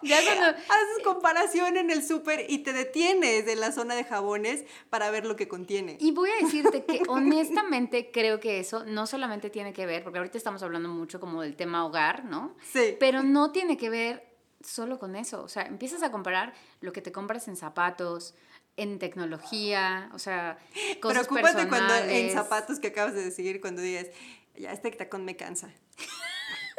Ya 0.06 0.24
cuando... 0.24 0.46
Haces 0.58 1.04
comparación 1.04 1.78
en 1.78 1.92
el 1.92 2.06
súper 2.06 2.46
y 2.50 2.60
te 2.60 2.74
detienes 2.74 3.48
en 3.48 3.60
la 3.60 3.72
zona 3.72 3.96
de 3.96 4.04
jabones 4.04 4.64
para 4.90 5.10
ver 5.12 5.26
lo 5.26 5.36
que 5.36 5.48
contiene. 5.48 5.98
Y 6.00 6.12
voy 6.12 6.30
a 6.30 6.44
decirte 6.44 6.86
que 6.86 7.02
honestamente 7.08 8.12
creo 8.12 8.40
que 8.40 8.60
eso 8.60 8.86
no 8.86 9.08
solamente 9.08 9.50
tiene 9.50 9.74
que 9.74 9.86
ver, 9.86 10.04
porque 10.04 10.20
ahorita 10.20 10.38
estamos 10.38 10.64
hablando 10.64 10.90
mucho 10.90 11.20
como 11.20 11.42
del 11.42 11.56
tema 11.56 11.86
hogar, 11.86 12.26
¿no? 12.26 12.56
Sí. 12.72 12.96
Pero 13.00 13.24
no 13.24 13.52
tiene 13.52 13.78
que 13.78 13.90
ver 13.90 14.36
solo 14.62 15.00
con 15.00 15.16
eso. 15.16 15.44
O 15.44 15.48
sea, 15.48 15.64
empiezas 15.64 16.04
a 16.04 16.12
comparar 16.12 16.54
lo 16.82 16.92
que 16.92 17.02
te 17.02 17.12
compras 17.12 17.48
en 17.48 17.56
zapatos, 17.56 18.36
en 18.78 19.00
tecnología, 19.00 20.10
o 20.14 20.20
sea, 20.20 20.58
cosas 21.02 21.28
Preocúpate 21.28 21.68
cuando 21.68 21.96
en 21.96 22.00
personales. 22.00 22.34
zapatos 22.34 22.80
que 22.80 22.88
acabas 22.88 23.14
de 23.14 23.24
decir, 23.24 23.62
cuando 23.62 23.82
digas, 23.82 24.08
ya 24.56 24.72
este 24.72 24.92
tacón 24.92 25.26
me 25.26 25.36
cansa. 25.36 25.70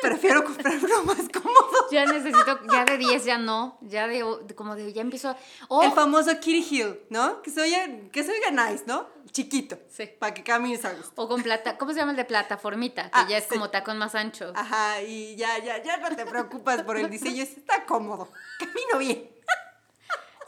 Prefiero 0.02 0.44
comprar 0.44 0.74
uno 0.82 1.04
más 1.04 1.28
cómodo. 1.32 1.88
Ya 1.90 2.04
necesito, 2.04 2.60
ya 2.70 2.84
de 2.84 2.98
10 2.98 3.24
ya 3.24 3.38
no, 3.38 3.78
ya 3.80 4.06
de, 4.06 4.22
de 4.44 4.54
como 4.54 4.74
de, 4.74 4.92
ya 4.92 5.00
empiezo, 5.00 5.34
oh, 5.68 5.82
El 5.82 5.92
famoso 5.92 6.38
Kitty 6.38 6.66
Hill, 6.76 7.00
¿no? 7.10 7.40
Que 7.42 7.50
se 7.50 7.60
oiga, 7.62 7.88
que 8.12 8.22
se 8.22 8.32
oiga 8.32 8.50
nice, 8.50 8.84
¿no? 8.86 9.08
Chiquito. 9.32 9.78
Sí. 9.88 10.06
Para 10.18 10.34
que 10.34 10.42
camines 10.42 10.84
a 10.84 10.92
gusto. 10.92 11.12
o 11.16 11.28
con 11.28 11.42
plata, 11.42 11.78
¿cómo 11.78 11.92
se 11.92 11.98
llama 11.98 12.10
el 12.12 12.16
de 12.16 12.24
plataformita? 12.24 13.04
Que 13.04 13.10
Ah, 13.12 13.26
ya 13.28 13.38
es 13.38 13.44
sí. 13.44 13.50
como 13.50 13.70
tacón 13.70 13.98
más 13.98 14.14
ancho. 14.14 14.52
Ajá, 14.54 15.00
y 15.02 15.34
ya, 15.36 15.58
ya, 15.58 15.82
ya 15.82 15.96
no 15.98 16.14
te 16.14 16.26
preocupas 16.26 16.82
por 16.82 16.96
el 16.98 17.08
diseño, 17.10 17.42
está 17.42 17.84
cómodo. 17.86 18.28
Camino 18.58 18.98
bien. 18.98 19.30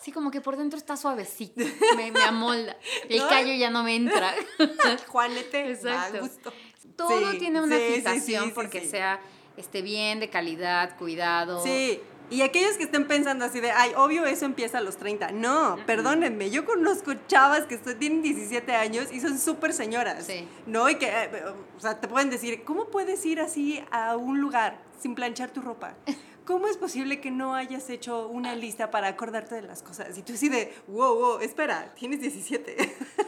Sí, 0.01 0.13
como 0.13 0.31
que 0.31 0.41
por 0.41 0.57
dentro 0.57 0.79
está 0.79 0.97
suavecito, 0.97 1.61
me, 1.97 2.11
me 2.13 2.23
amolda. 2.23 2.77
El 3.09 3.19
¿No? 3.19 3.29
callo 3.29 3.53
ya 3.55 3.69
no 3.71 3.83
me 3.83 3.97
entra. 3.97 4.33
Juanete, 5.09 5.59
a 5.65 5.69
Exacto. 5.71 6.21
gusto. 6.21 6.53
Todo 6.97 7.31
Sí, 7.33 7.39
tiene 7.39 7.61
una 7.61 7.77
sí, 7.77 7.93
fijación 7.97 8.53
porque 8.53 8.87
sea 8.87 9.21
esté 9.59 9.83
bien, 9.83 10.21
de 10.21 10.31
calidad, 10.31 10.97
cuidado. 10.97 11.63
Sí, 11.63 12.01
y 12.31 12.43
aquellos 12.43 12.77
que 12.77 12.85
estén 12.85 13.07
pensando 13.07 13.47
así 13.47 13.61
de, 13.61 13.71
ay, 13.71 13.93
obvio 13.97 14.27
eso 14.27 14.45
empieza 14.45 14.79
a 14.79 14.81
los 14.83 14.99
30. 14.99 15.33
No, 15.33 15.79
perdónenme, 15.87 16.51
yo 16.51 16.67
conozco 16.67 17.15
chavas 17.27 17.63
que 17.65 17.79
tienen 17.79 18.23
17 18.23 18.75
años 18.75 19.11
y 19.11 19.21
son 19.21 19.39
súper 19.39 19.73
señoras. 19.73 20.27
Sí. 20.27 20.47
¿No? 20.67 20.91
Y 20.91 20.97
que, 20.97 21.07
eh, 21.07 21.45
o 21.77 21.81
sea, 21.81 22.01
te 22.01 22.07
pueden 22.07 22.29
decir, 22.29 22.65
¿cómo 22.65 22.89
puedes 22.89 23.25
ir 23.25 23.41
así 23.41 23.83
a 23.91 24.17
un 24.17 24.41
lugar 24.41 24.79
sin 25.01 25.15
planchar 25.15 25.51
tu 25.51 25.63
ropa? 25.63 25.95
¿Cómo 26.45 26.67
es 26.69 26.77
posible 26.77 27.21
que 27.21 27.31
no 27.31 27.55
hayas 27.55 27.89
hecho 27.91 28.27
una 28.29 28.55
lista 28.55 28.91
para 28.91 29.09
acordarte 29.09 29.55
de 29.55 29.63
las 29.63 29.83
cosas? 29.83 30.17
Y 30.17 30.23
tú 30.23 30.35
así 30.35 30.49
de, 30.49 30.75
wow, 30.87 31.15
wow, 31.15 31.41
espera, 31.41 31.93
tienes 31.95 32.21
17. 32.21 32.77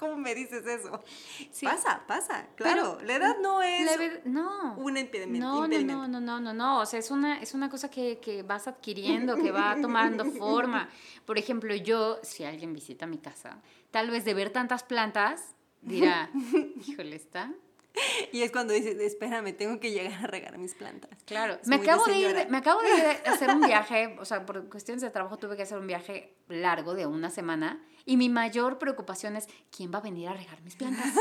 ¿Cómo 0.00 0.16
me 0.16 0.34
dices 0.34 0.66
eso? 0.66 1.04
Sí. 1.50 1.66
Pasa, 1.66 2.02
pasa, 2.06 2.46
claro. 2.56 2.98
la 3.04 3.16
edad 3.16 3.36
no 3.42 3.60
es 3.60 3.98
ver- 3.98 4.22
no. 4.24 4.74
un 4.78 4.96
impedimento. 4.96 5.46
No, 5.46 5.58
no, 5.58 5.64
impedimento. 5.66 6.08
no, 6.08 6.20
no, 6.20 6.20
no, 6.20 6.40
no, 6.40 6.54
no, 6.54 6.80
o 6.80 6.86
sea, 6.86 6.98
es 6.98 7.10
una, 7.10 7.38
es 7.42 7.52
una 7.52 7.68
cosa 7.68 7.90
que, 7.90 8.18
que 8.18 8.42
vas 8.42 8.66
adquiriendo, 8.66 9.36
que 9.36 9.50
va 9.50 9.76
tomando 9.78 10.24
forma. 10.38 10.88
Por 11.26 11.36
ejemplo, 11.36 11.74
yo, 11.74 12.18
si 12.22 12.44
alguien 12.44 12.72
visita 12.72 13.06
mi 13.06 13.18
casa, 13.18 13.60
tal 13.90 14.10
vez 14.10 14.24
de 14.24 14.32
ver 14.32 14.48
tantas 14.48 14.82
plantas, 14.84 15.54
dirá, 15.82 16.30
híjole, 16.88 17.16
está. 17.16 17.52
Y 18.32 18.42
es 18.42 18.52
cuando 18.52 18.72
dices, 18.72 18.96
espérame, 19.00 19.52
tengo 19.56 19.80
que 19.80 19.90
llegar 19.90 20.12
a 20.24 20.26
regar 20.26 20.56
mis 20.58 20.74
plantas. 20.74 21.10
Claro, 21.24 21.58
me 21.66 21.78
de 21.78 21.82
acabo 21.90 22.04
de, 22.06 22.18
ir, 22.18 22.34
de- 22.34 22.46
me 22.46 22.58
acabo 22.58 22.80
de 22.80 22.88
ir 22.88 23.04
a 23.26 23.32
hacer 23.32 23.50
un 23.50 23.60
viaje, 23.66 24.16
o 24.20 24.24
sea, 24.24 24.46
por 24.46 24.68
cuestiones 24.68 25.02
de 25.02 25.10
trabajo 25.10 25.36
tuve 25.36 25.56
que 25.56 25.62
hacer 25.62 25.78
un 25.78 25.86
viaje 25.86 26.34
largo 26.48 26.94
de 26.94 27.06
una 27.06 27.30
semana 27.30 27.82
y 28.04 28.16
mi 28.16 28.28
mayor 28.28 28.78
preocupación 28.78 29.36
es, 29.36 29.48
¿quién 29.74 29.92
va 29.92 29.98
a 29.98 30.02
venir 30.02 30.28
a 30.28 30.34
regar 30.34 30.60
mis 30.62 30.76
plantas? 30.76 31.06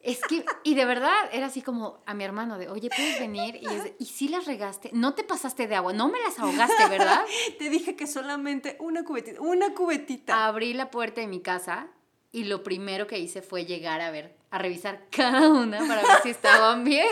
Es 0.00 0.20
que, 0.20 0.44
y 0.62 0.76
de 0.76 0.84
verdad, 0.84 1.10
era 1.32 1.46
así 1.46 1.62
como 1.62 2.00
a 2.06 2.14
mi 2.14 2.22
hermano 2.22 2.58
de, 2.58 2.68
oye, 2.68 2.90
¿puedes 2.94 3.18
venir? 3.18 3.56
Y, 3.60 3.66
es 3.66 3.82
de, 3.82 3.96
¿y 3.98 4.04
si 4.04 4.28
las 4.28 4.46
regaste? 4.46 4.90
No 4.92 5.14
te 5.14 5.24
pasaste 5.24 5.66
de 5.66 5.74
agua, 5.74 5.92
no 5.94 6.08
me 6.08 6.20
las 6.20 6.38
ahogaste, 6.38 6.86
¿verdad? 6.88 7.24
Te 7.58 7.68
dije 7.70 7.96
que 7.96 8.06
solamente 8.06 8.76
una 8.78 9.02
cubetita, 9.02 9.40
una 9.40 9.74
cubetita. 9.74 10.46
Abrí 10.46 10.74
la 10.74 10.92
puerta 10.92 11.20
de 11.22 11.26
mi 11.26 11.40
casa 11.40 11.88
y 12.30 12.44
lo 12.44 12.62
primero 12.62 13.08
que 13.08 13.18
hice 13.18 13.42
fue 13.42 13.64
llegar 13.64 14.00
a 14.00 14.12
ver, 14.12 14.36
a 14.50 14.58
revisar 14.58 15.06
cada 15.10 15.48
una 15.48 15.78
para 15.86 16.02
ver 16.02 16.22
si 16.22 16.30
estaban 16.30 16.84
bien. 16.84 17.08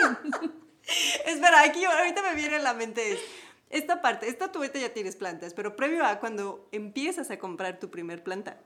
Espera, 1.27 1.63
aquí 1.63 1.85
ahorita 1.85 2.23
me 2.23 2.35
viene 2.35 2.57
a 2.57 2.61
la 2.61 2.75
mente 2.75 3.13
es, 3.13 3.21
esta 3.71 4.03
parte, 4.03 4.29
esta 4.29 4.53
tubeta 4.53 4.79
ya 4.79 4.93
tienes 4.93 5.17
plantas, 5.17 5.55
pero 5.55 5.77
previo 5.77 6.05
a 6.05 6.21
cuando 6.21 6.69
empiezas 6.73 7.31
a 7.31 7.39
comprar 7.39 7.81
tu 7.81 7.91
primer 7.91 8.23
planta, 8.23 8.59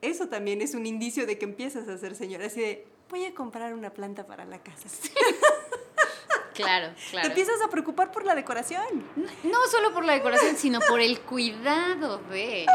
eso 0.00 0.28
también 0.28 0.62
es 0.62 0.74
un 0.74 0.86
indicio 0.86 1.26
de 1.26 1.38
que 1.38 1.44
empiezas 1.44 1.88
a 1.88 1.98
ser 1.98 2.14
señora, 2.14 2.46
así 2.46 2.60
de, 2.60 2.86
voy 3.10 3.26
a 3.26 3.34
comprar 3.34 3.74
una 3.74 3.90
planta 3.90 4.26
para 4.26 4.44
la 4.44 4.62
casa. 4.62 4.88
Claro, 6.54 6.92
Te 6.92 7.10
claro. 7.12 7.28
empiezas 7.28 7.62
a 7.62 7.68
preocupar 7.68 8.10
por 8.10 8.24
la 8.24 8.34
decoración. 8.34 8.82
No 9.44 9.66
solo 9.70 9.94
por 9.94 10.04
la 10.04 10.14
decoración, 10.14 10.56
sino 10.56 10.80
por 10.80 11.00
el 11.00 11.20
cuidado 11.20 12.18
de... 12.30 12.66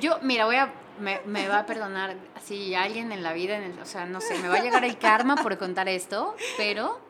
Yo, 0.00 0.18
mira, 0.22 0.46
voy 0.46 0.56
a... 0.56 0.74
Me, 1.00 1.20
me 1.26 1.48
va 1.48 1.60
a 1.60 1.66
perdonar 1.66 2.16
si 2.42 2.74
alguien 2.74 3.12
en 3.12 3.22
la 3.22 3.32
vida, 3.32 3.56
en 3.56 3.62
el- 3.72 3.78
o 3.80 3.86
sea, 3.86 4.06
no 4.06 4.20
sé, 4.20 4.38
me 4.38 4.48
va 4.48 4.56
a 4.56 4.62
llegar 4.62 4.84
el 4.84 4.98
karma 4.98 5.36
por 5.36 5.56
contar 5.58 5.88
esto, 5.88 6.36
pero 6.56 7.00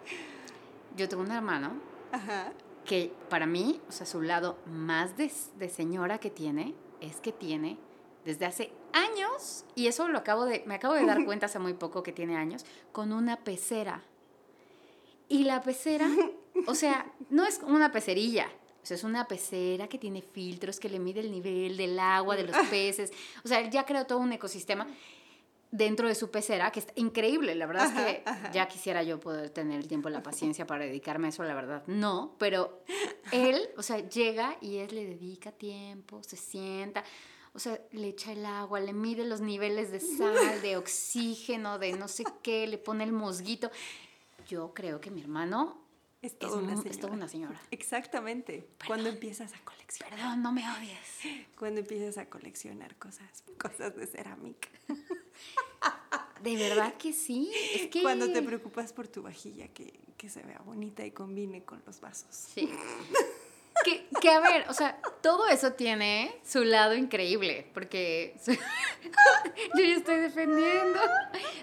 yo 0.96 1.08
tengo 1.08 1.22
un 1.22 1.32
hermano 1.32 1.72
Ajá. 2.12 2.52
que 2.84 3.12
para 3.28 3.44
mí, 3.46 3.80
o 3.88 3.92
sea, 3.92 4.06
su 4.06 4.22
lado 4.22 4.56
más 4.66 5.16
de, 5.16 5.30
de 5.56 5.68
señora 5.68 6.18
que 6.18 6.30
tiene 6.30 6.74
es 7.00 7.16
que 7.20 7.32
tiene 7.32 7.76
desde 8.24 8.46
hace 8.46 8.72
años, 8.92 9.64
y 9.74 9.88
eso 9.88 10.06
lo 10.06 10.18
acabo 10.18 10.44
de, 10.44 10.62
me 10.66 10.76
acabo 10.76 10.94
de 10.94 11.04
dar 11.04 11.24
cuenta 11.26 11.46
hace 11.46 11.58
muy 11.58 11.74
poco 11.74 12.02
que 12.04 12.12
tiene 12.12 12.36
años, 12.36 12.64
con 12.92 13.12
una 13.12 13.36
pecera. 13.38 14.02
Y 15.28 15.44
la 15.44 15.60
pecera, 15.62 16.08
o 16.66 16.74
sea, 16.74 17.06
no 17.30 17.44
es 17.44 17.60
una 17.66 17.90
pecerilla, 17.90 18.48
o 18.82 18.86
sea, 18.86 18.96
es 18.96 19.04
una 19.04 19.28
pecera 19.28 19.88
que 19.88 19.98
tiene 19.98 20.22
filtros, 20.22 20.80
que 20.80 20.88
le 20.88 20.98
mide 20.98 21.20
el 21.20 21.30
nivel 21.30 21.76
del 21.76 21.98
agua, 21.98 22.36
de 22.36 22.44
los 22.44 22.56
peces, 22.70 23.12
o 23.44 23.48
sea, 23.48 23.60
él 23.60 23.70
ya 23.70 23.84
creó 23.84 24.06
todo 24.06 24.18
un 24.18 24.32
ecosistema 24.32 24.86
dentro 25.70 26.06
de 26.06 26.14
su 26.14 26.30
pecera, 26.30 26.70
que 26.70 26.80
es 26.80 26.86
increíble, 26.96 27.54
la 27.54 27.66
verdad 27.66 27.86
Ajá, 27.86 28.10
es 28.10 28.16
que 28.16 28.22
ajá. 28.26 28.50
ya 28.52 28.68
quisiera 28.68 29.02
yo 29.02 29.18
poder 29.18 29.50
tener 29.50 29.80
el 29.80 29.88
tiempo 29.88 30.08
y 30.08 30.12
la 30.12 30.22
paciencia 30.22 30.66
para 30.66 30.84
dedicarme 30.84 31.28
a 31.28 31.30
eso, 31.30 31.42
la 31.44 31.54
verdad, 31.54 31.82
no, 31.86 32.34
pero 32.38 32.82
él, 33.32 33.70
o 33.78 33.82
sea, 33.82 33.98
llega 34.06 34.58
y 34.60 34.76
él 34.78 34.94
le 34.94 35.06
dedica 35.06 35.50
tiempo, 35.52 36.22
se 36.22 36.36
sienta, 36.36 37.04
o 37.54 37.58
sea, 37.58 37.80
le 37.92 38.08
echa 38.08 38.32
el 38.32 38.44
agua, 38.46 38.80
le 38.80 38.92
mide 38.92 39.24
los 39.24 39.40
niveles 39.40 39.92
de 39.92 40.00
sal, 40.00 40.62
de 40.62 40.76
oxígeno, 40.78 41.78
de 41.78 41.92
no 41.92 42.08
sé 42.08 42.24
qué, 42.42 42.66
le 42.66 42.78
pone 42.78 43.04
el 43.04 43.12
musguito. 43.12 43.70
Yo 44.48 44.72
creo 44.72 45.00
que 45.00 45.10
mi 45.10 45.20
hermano 45.20 45.81
Es 46.22 46.38
toda 46.38 46.58
una 46.58 46.70
señora. 46.70 46.90
es 46.90 47.00
toda 47.00 47.12
una 47.12 47.28
señora. 47.28 47.60
Exactamente. 47.72 48.68
Cuando 48.86 49.08
empiezas 49.08 49.52
a 49.54 49.58
coleccionar. 49.64 50.14
Perdón, 50.14 50.42
no 50.42 50.52
me 50.52 50.62
odies. 50.70 51.46
Cuando 51.58 51.80
empiezas 51.80 52.16
a 52.16 52.26
coleccionar 52.26 52.94
cosas, 52.96 53.42
cosas 53.58 53.96
de 53.96 54.06
cerámica. 54.06 54.68
De 56.42 56.56
verdad 56.56 56.94
que 56.94 57.12
sí. 57.12 57.52
Es 57.74 57.88
que... 57.88 58.02
Cuando 58.02 58.32
te 58.32 58.42
preocupas 58.42 58.92
por 58.92 59.06
tu 59.06 59.22
vajilla, 59.22 59.68
que, 59.68 60.00
que 60.16 60.28
se 60.28 60.42
vea 60.42 60.60
bonita 60.64 61.06
y 61.06 61.12
combine 61.12 61.64
con 61.64 61.80
los 61.86 62.00
vasos. 62.00 62.34
Sí. 62.34 62.68
Que, 64.21 64.31
a 64.31 64.40
ver, 64.40 64.66
o 64.69 64.75
sea, 64.75 64.99
todo 65.23 65.49
eso 65.49 65.73
tiene 65.73 66.35
su 66.45 66.64
lado 66.64 66.95
increíble, 66.95 67.66
porque 67.73 68.35
yo 68.47 69.85
ya 69.85 69.97
estoy 69.97 70.16
defendiendo. 70.16 70.99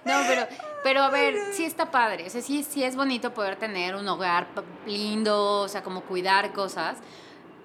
No, 0.06 0.20
pero, 0.27 0.48
pero 0.84 1.01
a 1.03 1.10
ver, 1.10 1.36
sí 1.53 1.63
está 1.65 1.91
padre, 1.91 2.25
o 2.25 2.29
sea, 2.29 2.41
sí, 2.41 2.63
sí 2.63 2.84
es 2.84 2.96
bonito 2.96 3.34
poder 3.34 3.58
tener 3.58 3.96
un 3.96 4.08
hogar 4.08 4.48
lindo, 4.86 5.62
o 5.62 5.68
sea, 5.68 5.84
como 5.84 6.01
cuidar 6.01 6.51
cosas. 6.53 6.98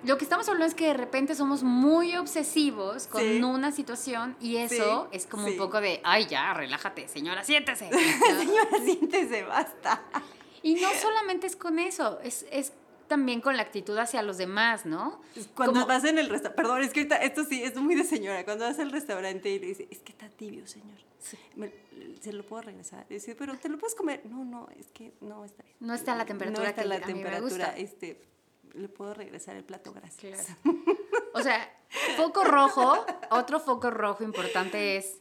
Lo 0.05 0.19
que 0.19 0.25
estamos 0.25 0.47
hablando 0.49 0.67
es 0.67 0.75
que 0.75 0.89
de 0.89 0.95
repente 0.95 1.35
somos 1.35 1.63
muy 1.63 2.15
obsesivos 2.17 3.07
con 3.07 3.23
Sí. 3.23 3.43
una 3.43 3.73
situación 3.73 4.37
y 4.39 4.59
eso 4.59 5.09
Sí, 5.11 5.17
es 5.17 5.27
como 5.27 5.47
sí. 5.47 5.53
un 5.53 5.59
poco 5.59 5.81
de, 5.81 6.01
ay, 6.05 6.27
ya, 6.27 6.53
relájate, 6.53 7.09
señora, 7.09 7.43
siéntese. 7.43 7.89
Señora, 8.39 8.79
siéntese, 8.85 9.45
basta. 9.45 10.03
Y 10.63 10.75
no 10.75 10.89
solamente 11.01 11.47
es 11.47 11.57
con 11.57 11.79
eso, 11.79 12.19
es, 12.23 12.45
es 12.51 12.75
también 13.07 13.41
con 13.41 13.57
la 13.57 13.63
actitud 13.63 13.97
hacia 13.99 14.23
los 14.23 14.39
demás, 14.39 14.87
¿no? 14.87 15.21
Cuando 15.55 15.75
Como- 15.75 15.87
vas 15.87 16.05
en 16.05 16.19
el 16.19 16.29
restaurante, 16.29 16.57
perdón, 16.63 16.83
es 16.83 16.93
que 16.93 17.01
ahorita, 17.01 17.17
esto 17.17 17.45
sí, 17.45 17.63
es 17.63 17.77
muy 17.77 17.95
de 17.95 18.05
señora. 18.05 18.45
Cuando 18.45 18.65
vas 18.65 18.79
al 18.79 18.91
restaurante 18.93 19.51
y 19.51 19.59
le 19.59 19.67
dices, 19.67 19.87
es 19.91 19.99
que 20.01 20.13
está 20.13 20.29
tibio, 20.29 20.67
señor. 20.67 20.99
Me- 21.57 21.73
se 22.21 22.33
lo 22.33 22.45
puedo 22.45 22.63
regresar. 22.63 23.07
Y 23.09 23.15
dice, 23.15 23.35
pero 23.35 23.57
te 23.57 23.69
lo 23.69 23.79
puedes 23.79 23.95
comer. 23.95 24.21
No, 24.27 24.45
no, 24.45 24.69
es 24.79 24.87
que 24.93 25.13
no 25.21 25.45
está 25.45 25.63
bien. 25.63 25.77
No 25.81 25.95
está 25.95 26.15
la 26.15 26.25
temperatura 26.27 26.65
No 26.65 26.69
está 26.71 26.83
que 26.83 26.89
la 26.89 26.95
a 26.97 26.99
mí 26.99 27.05
me 27.07 27.13
temperatura. 27.15 27.67
gusta. 27.67 27.77
Este, 27.79 28.21
le 28.75 28.89
puedo 28.89 29.15
regresar 29.15 29.57
el 29.57 29.65
plato, 29.65 29.93
gracias. 29.93 30.47
Claro. 30.63 30.79
O 31.35 31.41
sea, 31.43 31.69
foco 32.17 32.45
rojo, 32.45 33.05
otro 33.31 33.59
foco 33.61 33.91
rojo 33.91 34.23
importante 34.23 34.97
es, 34.97 35.19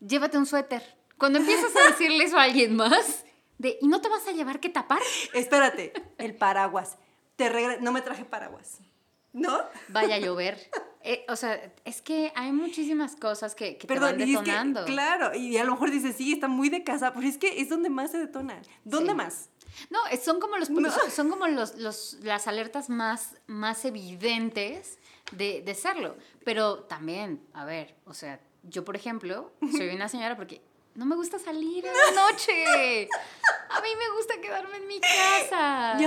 llévate 0.00 0.38
un 0.38 0.46
suéter. 0.46 0.82
Cuando 1.16 1.38
empiezas 1.40 1.74
a 1.76 1.88
decirle 1.90 2.24
eso 2.24 2.38
a 2.38 2.44
alguien 2.44 2.76
más, 2.76 3.24
de, 3.58 3.76
¿y 3.80 3.88
no 3.88 4.00
te 4.00 4.08
vas 4.08 4.26
a 4.28 4.32
llevar 4.32 4.60
que 4.60 4.68
tapar? 4.68 5.00
Espérate, 5.34 5.92
el 6.18 6.36
paraguas. 6.36 6.96
Te 7.38 7.50
regre- 7.50 7.78
no 7.80 7.90
me 7.92 8.02
traje 8.02 8.24
paraguas. 8.26 8.80
¿No? 9.32 9.58
vaya 9.88 10.16
a 10.16 10.18
llover. 10.26 10.70
Eh, 11.02 11.24
o 11.28 11.36
sea, 11.36 11.72
es 11.84 12.02
que 12.02 12.32
hay 12.34 12.50
muchísimas 12.52 13.14
cosas 13.16 13.54
que, 13.54 13.76
que 13.78 13.86
te 13.86 13.98
van 13.98 14.18
y 14.20 14.22
es 14.34 14.40
que, 14.40 14.44
detonando. 14.44 14.84
claro, 14.84 15.34
y 15.34 15.56
a 15.56 15.64
lo 15.64 15.72
mejor 15.72 15.90
dices, 15.90 16.16
sí, 16.16 16.32
está 16.32 16.48
muy 16.48 16.68
de 16.70 16.82
casa, 16.82 17.12
pero 17.14 17.26
es 17.26 17.38
que 17.38 17.60
es 17.60 17.68
donde 17.68 17.88
más 17.88 18.10
se 18.10 18.18
detona. 18.18 18.60
¿Dónde 18.84 19.10
Sí. 19.12 19.16
más? 19.16 19.50
No, 19.90 20.00
son 20.20 20.40
como 20.40 20.56
los 20.56 20.70
No. 20.70 20.90
son- 21.10 21.30
como 21.30 21.46
los, 21.46 21.76
los 21.76 22.14
las 22.22 22.48
alertas 22.48 22.88
más 22.90 23.36
más 23.46 23.84
evidentes 23.84 24.98
de, 25.32 25.62
de 25.62 25.74
serlo. 25.74 26.16
Pero 26.44 26.80
también, 26.84 27.46
a 27.52 27.64
ver, 27.64 27.94
o 28.06 28.14
sea, 28.14 28.40
yo 28.64 28.84
por 28.84 28.96
ejemplo, 28.96 29.52
soy 29.70 29.90
una 29.90 30.08
señora 30.08 30.36
porque 30.36 30.60
no 30.94 31.04
me 31.06 31.14
gusta 31.14 31.38
salir 31.38 31.86
en 31.86 31.92
la 31.92 32.22
noche. 32.22 33.08
A 33.70 33.80
mí 33.82 33.88
me 33.96 34.16
gusta 34.16 34.40
quedarme 34.40 34.78
en 34.78 34.86
mi 34.88 34.98
casa. 35.00 35.92
Vamos 35.94 36.00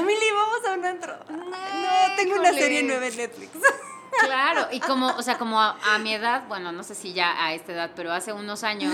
a 0.71 0.75
un 0.75 0.85
antro. 0.85 1.17
No, 1.29 1.37
No, 1.37 2.15
tengo 2.15 2.35
una 2.35 2.53
serie 2.53 2.83
nueva 2.83 3.07
en 3.07 3.17
Netflix. 3.17 3.51
Claro, 4.25 4.67
y 4.73 4.81
como, 4.81 5.07
o 5.07 5.21
sea, 5.23 5.37
como 5.37 5.59
a, 5.61 5.77
a 5.95 5.97
mi 5.97 6.13
edad, 6.13 6.43
bueno, 6.49 6.73
no 6.73 6.83
sé 6.83 6.95
si 6.95 7.13
ya 7.13 7.43
a 7.45 7.53
esta 7.53 7.71
edad, 7.71 7.91
pero 7.95 8.11
hace 8.11 8.33
unos 8.33 8.63
años 8.65 8.93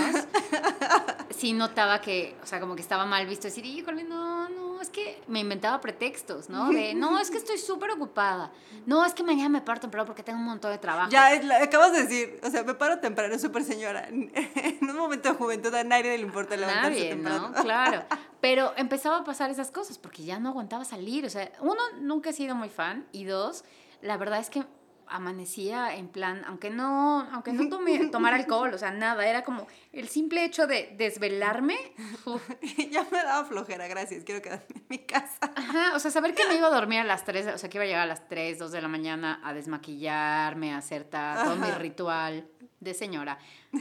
sí 1.30 1.52
notaba 1.52 2.00
que, 2.00 2.36
o 2.42 2.46
sea, 2.46 2.60
como 2.60 2.76
que 2.76 2.82
estaba 2.82 3.04
mal 3.04 3.26
visto 3.26 3.48
decir, 3.48 3.66
híjole, 3.66 4.04
no, 4.04 4.48
no, 4.48 4.67
es 4.80 4.90
que 4.90 5.22
me 5.28 5.40
inventaba 5.40 5.80
pretextos, 5.80 6.48
¿no? 6.48 6.68
De, 6.72 6.94
no, 6.94 7.18
es 7.18 7.30
que 7.30 7.38
estoy 7.38 7.58
súper 7.58 7.90
ocupada. 7.92 8.52
No, 8.86 9.04
es 9.04 9.14
que 9.14 9.22
mañana 9.22 9.48
me 9.48 9.60
paro 9.60 9.80
temprano 9.80 10.06
porque 10.06 10.22
tengo 10.22 10.38
un 10.38 10.44
montón 10.46 10.70
de 10.72 10.78
trabajo. 10.78 11.10
Ya, 11.10 11.32
es 11.32 11.44
la- 11.44 11.62
acabas 11.62 11.92
de 11.92 12.02
decir, 12.04 12.40
o 12.42 12.50
sea, 12.50 12.62
me 12.62 12.74
paro 12.74 12.98
temprano, 12.98 13.38
súper 13.38 13.64
señora. 13.64 14.08
En 14.10 14.78
un 14.90 14.96
momento 14.96 15.28
de 15.30 15.34
juventud 15.34 15.74
a 15.74 15.84
nadie 15.84 16.16
le 16.16 16.22
importa 16.22 16.56
levantarse 16.56 16.90
Nadie, 16.90 17.08
temprano. 17.10 17.48
¿no? 17.50 17.54
Claro. 17.62 18.04
Pero 18.40 18.72
empezaba 18.76 19.18
a 19.18 19.24
pasar 19.24 19.50
esas 19.50 19.70
cosas 19.70 19.98
porque 19.98 20.22
ya 20.24 20.38
no 20.38 20.50
aguantaba 20.50 20.84
salir. 20.84 21.24
O 21.26 21.30
sea, 21.30 21.50
uno, 21.60 21.80
nunca 22.00 22.30
he 22.30 22.32
sido 22.32 22.54
muy 22.54 22.68
fan. 22.68 23.06
Y 23.12 23.24
dos, 23.24 23.64
la 24.00 24.16
verdad 24.16 24.38
es 24.38 24.48
que 24.50 24.64
amanecía 25.10 25.94
en 25.96 26.08
plan, 26.08 26.44
aunque 26.46 26.70
no, 26.70 27.28
aunque 27.32 27.52
no 27.52 27.68
tome, 27.68 27.98
tomara 28.12 28.36
alcohol, 28.36 28.72
o 28.74 28.78
sea, 28.78 28.90
nada, 28.90 29.26
era 29.26 29.42
como 29.42 29.66
el 29.92 30.08
simple 30.08 30.44
hecho 30.44 30.66
de 30.66 30.94
desvelarme. 30.96 31.76
uf. 32.24 32.42
ya 32.90 33.04
me 33.10 33.22
daba 33.22 33.44
flojera, 33.44 33.86
gracias, 33.88 34.24
quiero 34.24 34.42
quedarme 34.42 34.66
en 34.74 34.86
mi 34.88 34.98
casa. 34.98 35.52
Ajá, 35.54 35.94
o 35.94 35.98
sea, 35.98 36.10
saber 36.10 36.34
que 36.34 36.46
me 36.46 36.56
iba 36.56 36.68
a 36.68 36.70
dormir 36.70 37.00
a 37.00 37.04
las 37.04 37.24
3, 37.24 37.54
o 37.54 37.58
sea, 37.58 37.68
que 37.68 37.78
iba 37.78 37.84
a 37.84 37.86
llegar 37.86 38.02
a 38.02 38.06
las 38.06 38.28
3, 38.28 38.58
2 38.58 38.72
de 38.72 38.82
la 38.82 38.88
mañana 38.88 39.40
a 39.44 39.52
desmaquillarme, 39.52 40.74
a 40.74 40.78
hacer 40.78 41.04
todo 41.04 41.56
mi 41.56 41.70
ritual 41.72 42.48
de 42.80 42.94
señora. 42.94 43.38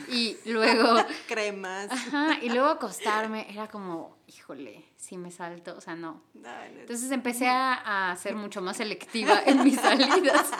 Y 0.09 0.37
luego... 0.45 0.97
Cremas. 1.27 1.91
Ajá, 1.91 2.39
y 2.41 2.49
luego 2.49 2.67
acostarme 2.67 3.47
era 3.49 3.67
como, 3.67 4.17
híjole, 4.27 4.85
si 4.95 5.17
me 5.17 5.31
salto, 5.31 5.75
o 5.77 5.81
sea, 5.81 5.95
no. 5.95 6.21
Entonces 6.79 7.11
empecé 7.11 7.47
a, 7.47 8.11
a 8.11 8.15
ser 8.15 8.35
mucho 8.35 8.61
más 8.61 8.77
selectiva 8.77 9.41
en 9.45 9.63
mis 9.63 9.79
salidas. 9.79 10.51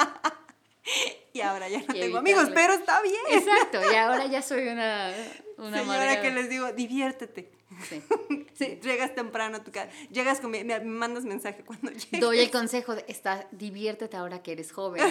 Y 1.34 1.42
ahora 1.42 1.70
ya 1.70 1.80
no 1.88 1.96
Y 1.96 2.00
tengo 2.00 2.18
amigos, 2.18 2.50
pero 2.52 2.74
está 2.74 3.00
bien. 3.04 3.22
Exacto, 3.30 3.80
y 3.92 3.96
ahora 3.96 4.26
ya 4.26 4.42
soy 4.42 4.70
una, 4.70 5.14
una 5.58 5.78
Señora 5.78 5.82
amargada. 5.82 6.22
que 6.24 6.32
les 6.32 6.50
digo, 6.50 6.72
diviértete. 6.72 7.52
Sí. 7.90 8.02
Sí, 8.58 8.80
llegas 8.82 9.14
temprano 9.14 9.58
a 9.58 9.64
tu 9.64 9.72
casa, 9.72 9.92
llegas 10.10 10.40
con 10.40 10.50
mi, 10.50 10.64
me 10.64 10.80
mandas 10.80 11.26
mensaje 11.26 11.64
cuando 11.64 11.92
llegues. 11.92 12.20
Doy 12.20 12.40
el 12.40 12.50
consejo 12.50 12.96
de, 12.96 13.06
está, 13.08 13.48
diviértete 13.52 14.18
ahora 14.18 14.42
que 14.42 14.54
eres 14.54 14.72
joven. 14.72 15.04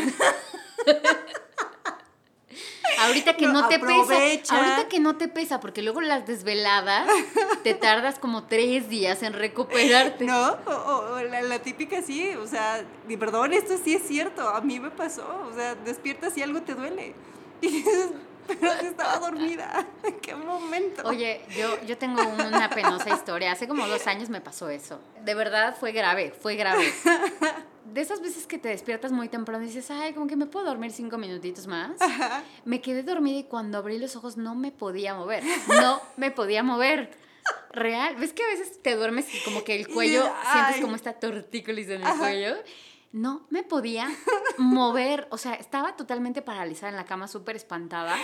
Ahorita 2.98 3.36
que 3.36 3.46
no, 3.46 3.62
No, 3.62 3.68
te 3.68 3.78
pesa, 3.78 4.14
ahorita 4.56 4.88
que 4.88 5.00
no 5.00 5.16
te 5.16 5.28
pesa, 5.28 5.60
porque 5.60 5.82
luego 5.82 6.00
las 6.00 6.26
desveladas 6.26 7.08
te 7.62 7.74
tardas 7.74 8.18
como 8.18 8.44
tres 8.44 8.88
días 8.88 9.22
en 9.22 9.32
recuperarte. 9.32 10.24
¿No? 10.24 10.56
O, 10.66 10.70
o- 10.70 11.14
o 11.16 11.22
la, 11.22 11.42
la 11.42 11.58
típica 11.58 12.02
sí, 12.02 12.30
o 12.34 12.46
sea, 12.46 12.82
y 13.08 13.16
perdón, 13.16 13.52
esto 13.52 13.74
sí 13.82 13.94
es 13.94 14.02
cierto, 14.06 14.48
a 14.48 14.60
mí 14.60 14.80
me 14.80 14.90
pasó, 14.90 15.48
o 15.50 15.54
sea, 15.54 15.74
despiertas 15.74 16.36
y 16.38 16.42
algo 16.42 16.62
te 16.62 16.74
duele. 16.74 17.14
Y 17.62 17.68
dices, 17.68 18.10
pero 18.46 18.70
estaba 18.72 19.16
dormida, 19.18 19.86
¿en 20.04 20.20
qué 20.20 20.34
momento? 20.36 21.02
Oye, 21.08 21.40
yo, 21.58 21.80
yo 21.84 21.96
tengo 21.98 22.22
una 22.22 22.68
penosa 22.70 23.10
historia. 23.10 23.52
Hace 23.52 23.66
como 23.66 23.88
dos 23.88 24.06
años 24.06 24.28
me 24.28 24.40
pasó 24.40 24.68
eso. 24.68 25.00
De 25.24 25.34
verdad 25.34 25.74
fue 25.80 25.90
grave, 25.92 26.32
fue 26.40 26.54
grave. 26.54 26.92
De 27.92 28.00
esas 28.00 28.20
veces 28.20 28.46
que 28.46 28.58
te 28.58 28.68
despiertas 28.68 29.12
muy 29.12 29.28
temprano 29.28 29.64
y 29.64 29.68
dices, 29.68 29.90
ay, 29.90 30.12
como 30.12 30.26
que 30.26 30.36
me 30.36 30.46
puedo 30.46 30.66
dormir 30.66 30.92
cinco 30.92 31.18
minutitos 31.18 31.66
más. 31.66 32.00
Ajá. 32.00 32.42
Me 32.64 32.80
quedé 32.80 33.02
dormida 33.02 33.38
y 33.38 33.44
cuando 33.44 33.78
abrí 33.78 33.98
los 33.98 34.16
ojos 34.16 34.36
no 34.36 34.54
me 34.54 34.72
podía 34.72 35.14
mover. 35.14 35.42
No 35.68 36.00
me 36.16 36.30
podía 36.30 36.62
mover. 36.62 37.10
Real. 37.72 38.16
¿Ves 38.16 38.32
que 38.32 38.42
a 38.42 38.48
veces 38.48 38.82
te 38.82 38.96
duermes 38.96 39.32
y 39.34 39.38
como 39.44 39.62
que 39.62 39.76
el 39.76 39.88
cuello, 39.88 40.24
sientes 40.52 40.80
como 40.82 40.96
esta 40.96 41.12
tortícolis 41.14 41.88
en 41.88 42.02
el 42.02 42.18
cuello? 42.18 42.56
No 43.12 43.46
me 43.50 43.62
podía 43.62 44.08
mover. 44.58 45.28
O 45.30 45.38
sea, 45.38 45.54
estaba 45.54 45.96
totalmente 45.96 46.42
paralizada 46.42 46.90
en 46.90 46.96
la 46.96 47.04
cama, 47.04 47.28
súper 47.28 47.56
espantada. 47.56 48.16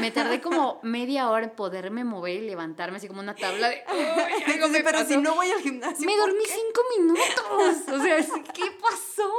Me 0.00 0.10
tardé 0.10 0.40
como 0.40 0.80
media 0.82 1.28
hora 1.30 1.44
en 1.44 1.50
poderme 1.50 2.04
mover 2.04 2.42
y 2.42 2.46
levantarme 2.46 2.96
así 2.96 3.06
como 3.08 3.20
una 3.20 3.34
tabla 3.34 3.68
de... 3.68 3.82
"Ay, 3.86 4.54
algo 4.54 4.68
me 4.68 4.80
pero 4.82 4.98
pasó". 4.98 5.08
si 5.10 5.16
no 5.18 5.34
voy 5.34 5.50
al 5.50 5.60
gimnasio. 5.60 6.06
Me 6.06 6.12
¿por 6.16 6.26
dormí 6.30 6.44
qué? 6.44 6.52
cinco 6.52 6.80
minutos. 6.98 7.94
O 7.94 8.02
sea, 8.02 8.16
¿qué 8.52 8.70
pasó? 8.80 9.30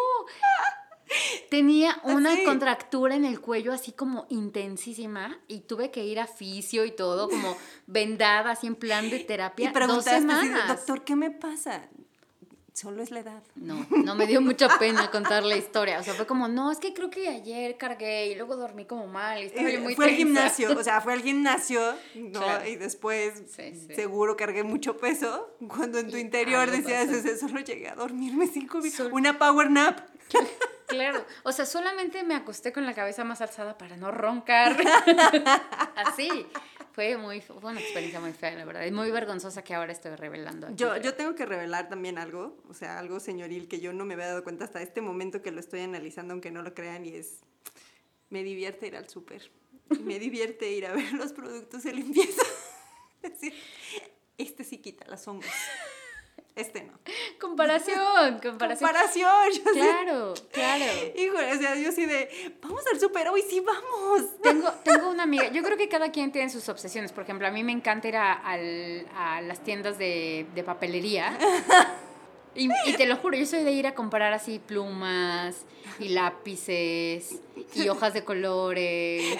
Tenía 1.49 1.99
una 2.03 2.33
Así. 2.33 2.43
contractura 2.43 3.15
en 3.15 3.25
el 3.25 3.39
cuello 3.39 3.71
así 3.71 3.91
como 3.91 4.25
intensísima 4.29 5.37
y 5.47 5.61
tuve 5.61 5.91
que 5.91 6.03
ir 6.03 6.19
a 6.19 6.25
fisio 6.25 6.83
y 6.83 6.91
todo 6.91 7.29
como 7.29 7.55
vendada 7.85 8.51
así 8.51 8.65
en 8.67 8.75
plan 8.75 9.09
de 9.11 9.19
terapia 9.19 9.65
Y 9.65 9.67
dos 9.67 9.73
preguntaste, 9.73 10.19
semanas. 10.19 10.67
doctor, 10.67 11.03
¿qué 11.03 11.15
me 11.15 11.29
pasa? 11.31 11.87
Solo 12.75 13.01
es 13.03 13.09
la 13.09 13.21
edad. 13.21 13.41
No, 13.55 13.87
no 13.89 14.15
me 14.15 14.27
dio 14.27 14.41
mucha 14.41 14.67
pena 14.77 15.09
contar 15.09 15.43
la 15.43 15.55
historia. 15.55 15.97
O 15.97 16.03
sea, 16.03 16.13
fue 16.13 16.27
como, 16.27 16.49
no, 16.49 16.73
es 16.73 16.77
que 16.77 16.93
creo 16.93 17.09
que 17.09 17.29
ayer 17.29 17.77
cargué 17.77 18.27
y 18.27 18.35
luego 18.35 18.57
dormí 18.57 18.83
como 18.83 19.07
mal 19.07 19.41
y 19.41 19.45
estaba 19.45 19.69
yo 19.69 19.79
muy 19.79 19.95
fue 19.95 20.07
al 20.09 20.11
gimnasio, 20.11 20.77
o 20.77 20.83
sea, 20.83 20.99
fue 20.99 21.13
al 21.13 21.21
gimnasio, 21.21 21.79
¿no? 22.15 22.41
Claro. 22.41 22.67
Y 22.67 22.75
después 22.75 23.43
Sí, 23.55 23.73
sí. 23.87 23.95
seguro 23.95 24.35
cargué 24.35 24.63
mucho 24.63 24.97
peso. 24.97 25.55
Cuando 25.69 25.99
en 25.99 26.11
tu 26.11 26.17
Y 26.17 26.19
interior 26.19 26.69
decías. 26.69 27.07
"Ese, 27.09 27.37
solo 27.37 27.61
llegué 27.61 27.87
a 27.87 27.95
dormirme 27.95 28.45
cinco 28.47 28.79
minutos. 28.79 29.07
Una 29.13 29.39
power 29.39 29.71
nap. 29.71 30.01
Claro, 30.87 31.23
o 31.43 31.51
sea, 31.53 31.65
solamente 31.65 32.23
me 32.25 32.35
acosté 32.35 32.73
con 32.73 32.85
la 32.85 32.93
cabeza 32.93 33.23
más 33.23 33.39
alzada 33.39 33.77
para 33.77 33.95
no 33.95 34.11
roncar. 34.11 34.75
Así. 35.95 36.45
Fue 36.95 37.17
muy 37.17 37.41
fue 37.41 37.57
una 37.57 37.81
experiencia 37.81 38.21
muy 38.21 38.31
fea, 38.31 38.55
la 38.55 38.63
verdad. 38.63 38.85
Es 38.85 38.93
muy 38.93 39.11
vergonzosa 39.11 39.65
que 39.65 39.73
ahora 39.73 39.91
estoy 39.91 40.15
revelando. 40.15 40.67
aquí, 40.67 40.75
Yo, 40.77 40.91
pero- 40.93 41.03
yo 41.03 41.13
tengo 41.13 41.35
que 41.35 41.45
revelar 41.45 41.89
también 41.89 42.17
algo, 42.17 42.57
o 42.69 42.73
sea, 42.73 42.97
algo 42.99 43.19
señoril 43.19 43.67
que 43.67 43.81
yo 43.81 43.91
no 43.91 44.05
me 44.05 44.13
había 44.13 44.27
dado 44.27 44.45
cuenta 44.45 44.63
hasta 44.63 44.81
este 44.81 45.01
momento 45.01 45.41
que 45.41 45.51
lo 45.51 45.59
estoy 45.59 45.81
analizando, 45.81 46.31
aunque 46.31 46.51
no 46.51 46.61
lo 46.61 46.73
crean, 46.73 47.05
y 47.05 47.09
es, 47.15 47.41
me 48.29 48.43
divierte 48.43 48.87
ir 48.87 48.95
al 48.95 49.09
súper, 49.09 49.51
me 49.99 50.19
divierte 50.19 50.71
ir 50.71 50.85
a 50.85 50.93
ver 50.93 51.11
los 51.13 51.33
productos 51.33 51.83
de 51.83 51.93
limpieza. 51.93 52.41
Es 53.23 53.31
decir, 53.31 53.53
este 54.37 54.63
sí 54.63 54.77
quita 54.77 55.05
las 55.07 55.27
hongos, 55.27 55.49
este 56.55 56.83
no. 56.83 56.93
Comparación, 57.39 58.39
comparación. 58.43 58.89
Comparación, 58.89 59.51
yo. 59.53 59.71
Claro, 59.73 60.33
claro. 60.51 60.85
Híjole, 61.15 61.53
o 61.53 61.57
sea, 61.57 61.75
yo 61.75 61.91
sí 61.91 62.05
de, 62.05 62.55
vamos 62.61 62.83
al 62.91 62.99
súper 62.99 63.27
hoy, 63.29 63.41
sí, 63.49 63.59
vamos. 63.59 64.21
Tengo, 64.41 64.71
tengo 64.83 65.09
una 65.09 65.23
amiga, 65.23 65.47
yo 65.51 65.61
creo 65.63 65.77
que 65.77 65.89
cada 65.89 66.11
quien 66.11 66.31
tiene 66.31 66.49
sus 66.49 66.67
obsesiones. 66.69 67.11
Por 67.11 67.23
ejemplo, 67.23 67.47
a 67.47 67.51
mí 67.51 67.63
me 67.63 67.71
encanta 67.71 68.07
ir 68.07 68.15
a, 68.17 68.33
al- 68.33 69.05
a 69.15 69.41
las 69.41 69.63
tiendas 69.63 69.97
de, 69.97 70.45
de 70.55 70.63
papelería. 70.63 71.37
Y, 72.57 72.69
y 72.85 72.93
te 72.93 73.05
lo 73.05 73.17
juro, 73.17 73.35
yo 73.35 73.45
soy 73.45 73.63
de 73.65 73.71
ir 73.73 73.85
a 73.85 73.93
comprar 73.95 74.31
así 74.31 74.59
plumas 74.59 75.65
y 75.99 76.09
lápices 76.09 77.35
y 77.73 77.89
hojas 77.89 78.13
de 78.13 78.23
colores 78.23 79.39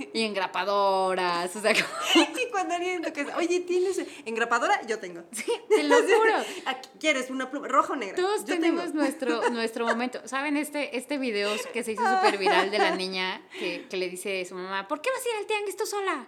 y 0.14 0.22
engrapadoras. 0.22 1.54
O 1.56 1.60
sea, 1.60 1.72
como- 1.74 2.26
Y 2.42 2.50
cuando 2.50 2.74
alguien 2.74 3.02
oye, 3.36 3.60
¿tienes 3.60 4.00
engrapadora? 4.24 4.80
Yo 4.86 4.98
tengo. 4.98 5.22
te 5.68 5.82
lo 5.84 5.96
juro. 5.96 6.34
Aquí, 6.66 6.88
¿Quieres 7.00 7.30
una 7.30 7.50
pluma 7.50 7.68
roja 7.68 7.92
o 7.92 7.96
negra? 7.96 8.16
Todos 8.16 8.40
Yo 8.44 8.54
tenemos 8.54 8.84
tengo. 8.84 8.96
nuestro, 9.00 9.50
nuestro 9.50 9.86
momento. 9.86 10.20
¿Saben 10.26 10.56
este, 10.56 10.96
este 10.96 11.18
video 11.18 11.50
que 11.72 11.82
se 11.84 11.92
hizo 11.92 12.02
súper 12.02 12.38
viral 12.38 12.70
de 12.70 12.78
la 12.78 12.90
niña 12.94 13.42
que, 13.58 13.86
que 13.88 13.96
le 13.96 14.08
dice 14.08 14.42
a 14.42 14.44
su 14.44 14.54
mamá, 14.54 14.86
¿por 14.88 15.00
qué 15.00 15.10
vas 15.10 15.24
a 15.24 15.28
ir 15.30 15.36
al 15.36 15.46
tianguis 15.46 15.76
tú 15.76 15.86
sola? 15.86 16.26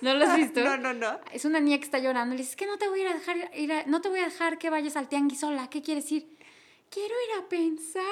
¿No 0.00 0.14
lo 0.14 0.24
has 0.24 0.36
visto? 0.36 0.60
No, 0.64 0.76
no, 0.76 0.92
no. 0.92 1.18
Es 1.32 1.44
una 1.44 1.60
niña 1.60 1.78
que 1.78 1.84
está 1.84 1.98
llorando. 1.98 2.34
Le 2.34 2.38
dice, 2.40 2.50
es 2.50 2.56
que 2.56 2.66
no 2.66 2.76
te 2.78 2.88
voy 2.88 3.02
a 3.02 3.14
dejar 3.14 3.50
ir 3.54 3.72
a- 3.72 3.84
no 3.86 4.00
te 4.00 4.08
voy 4.08 4.20
a 4.20 4.24
dejar 4.24 4.58
que 4.58 4.70
vayas 4.70 4.96
al 4.96 5.08
tianguis 5.08 5.40
sola. 5.40 5.68
¿Qué 5.70 5.82
quieres 5.82 6.10
ir? 6.12 6.26
Quiero 6.90 7.14
ir 7.14 7.42
a 7.44 7.48
pensar. 7.48 8.04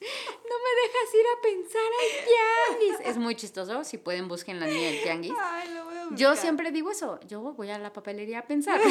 No 0.00 0.56
me 0.64 0.82
dejas 0.82 1.14
ir 1.14 1.26
a 1.26 1.40
pensar 1.42 1.82
al 1.82 2.78
tianguis. 2.88 3.08
Es 3.10 3.16
muy 3.16 3.34
chistoso. 3.34 3.84
Si 3.84 3.98
pueden, 3.98 4.28
busquen 4.28 4.60
la 4.60 4.66
niña 4.66 4.88
del 4.90 5.02
tianguis. 5.02 5.32
Ay, 5.38 5.68
lo 5.74 5.84
voy 5.84 5.96
a 5.96 6.06
Yo 6.14 6.36
siempre 6.36 6.70
digo 6.70 6.90
eso. 6.90 7.18
Yo 7.26 7.40
voy 7.40 7.70
a 7.70 7.78
la 7.78 7.92
papelería 7.92 8.40
a 8.40 8.46
pensar. 8.46 8.80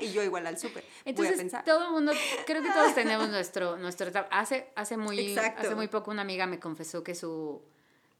Y 0.00 0.12
yo 0.12 0.22
igual 0.22 0.46
al 0.46 0.56
súper. 0.56 0.84
Voy 0.84 0.92
a 1.04 1.10
Entonces, 1.10 1.36
pensar. 1.36 1.64
todo 1.64 1.86
el 1.86 1.90
mundo, 1.90 2.12
creo 2.46 2.62
que 2.62 2.70
todos 2.70 2.94
tenemos 2.94 3.28
nuestro, 3.28 3.76
nuestro 3.76 4.06
etapa. 4.06 4.28
Hace, 4.30 4.68
hace, 4.76 4.96
muy, 4.96 5.18
Exacto. 5.18 5.62
hace 5.62 5.74
muy 5.74 5.88
poco 5.88 6.12
una 6.12 6.22
amiga 6.22 6.46
me 6.46 6.60
confesó 6.60 7.02
que 7.02 7.16
su, 7.16 7.60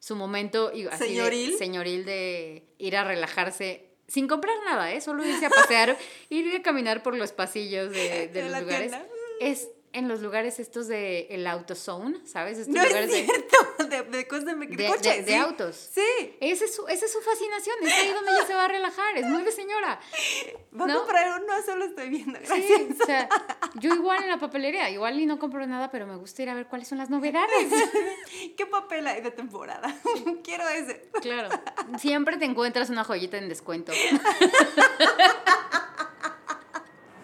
su 0.00 0.16
momento 0.16 0.68
así 0.68 0.83
de- 0.83 0.96
¿Señoril? 0.98 1.56
señoril 1.56 2.04
de 2.04 2.64
ir 2.78 2.96
a 2.96 3.04
relajarse 3.04 3.87
sin 4.09 4.26
comprar 4.26 4.56
nada, 4.64 4.92
¿eh? 4.92 5.00
Solo 5.00 5.24
irse 5.24 5.46
a 5.46 5.50
pasear, 5.50 5.96
ir 6.28 6.56
a 6.56 6.62
caminar 6.62 7.04
por 7.04 7.14
los 7.16 7.30
pasillos 7.30 7.92
de, 7.92 8.26
de 8.26 8.42
De 8.42 8.48
los 8.50 8.61
lugares. 8.62 8.90
tienda. 8.90 9.06
Es 9.38 9.68
en 9.92 10.07
los 10.09 10.20
lugares 10.20 10.61
estos 10.61 10.87
de 10.87 11.26
el 11.31 11.46
AutoZone, 11.46 12.24
¿sabes? 12.24 12.59
Estos 12.59 12.74
No 12.74 12.81
es 12.83 12.88
lugares 12.88 13.11
de- 13.11 13.24
cierto, 13.24 13.57
de, 13.88 14.03
de 14.05 14.29
cosas 14.29 14.44
de, 14.46 14.55
de, 14.55 14.87
coches, 14.87 15.16
de- 15.16 15.22
de 15.22 15.33
sí. 15.33 15.35
autos. 15.38 15.90
Sí, 15.94 16.37
Esa 16.40 16.64
es, 16.64 16.74
su, 16.76 16.87
esa 16.87 17.07
es 17.07 17.12
su 17.12 17.20
fascinación, 17.20 17.76
es 17.83 17.92
ahí 17.94 18.12
donde 18.12 18.31
ella 18.33 18.46
se 18.46 18.55
va 18.55 18.66
a 18.66 18.68
relajar, 18.68 19.16
es 19.16 19.26
muy 19.26 19.42
de 19.42 19.50
señora. 19.53 19.98
va 20.79 20.85
a 20.85 20.88
¿No? 20.88 20.98
comprar 21.00 21.40
uno, 21.42 21.53
solo 21.66 21.85
estoy 21.87 22.09
viendo, 22.09 22.38
Sí, 22.38 22.46
gracias. 22.46 22.81
o 23.00 23.05
sea, 23.07 23.29
yo 23.74 23.92
igual 23.94 24.22
en 24.22 24.31
la 24.31 24.38
papelería, 24.38 24.88
igual 24.90 25.18
y 25.18 25.26
no 25.26 25.38
compro 25.38 25.66
nada, 25.66 25.90
pero 25.90 26.07
me 26.07 26.16
gusta 26.16 26.42
ir 26.42 26.50
a 26.50 26.55
ver 26.55 26.66
cuáles 26.66 26.87
son 26.87 26.98
las 26.98 27.11
novedades. 27.11 27.68
¿Qué 28.57 28.66
papel 28.66 29.07
hay 29.09 29.20
de 29.22 29.31
temporada? 29.33 29.92
Quiero 30.44 30.68
ese. 30.68 31.09
Claro, 31.20 31.48
siempre 31.98 32.37
te 32.37 32.44
encuentras 32.44 32.90
una 32.90 33.03
joyita 33.05 33.38
en 33.38 33.48
descuento. 33.48 33.92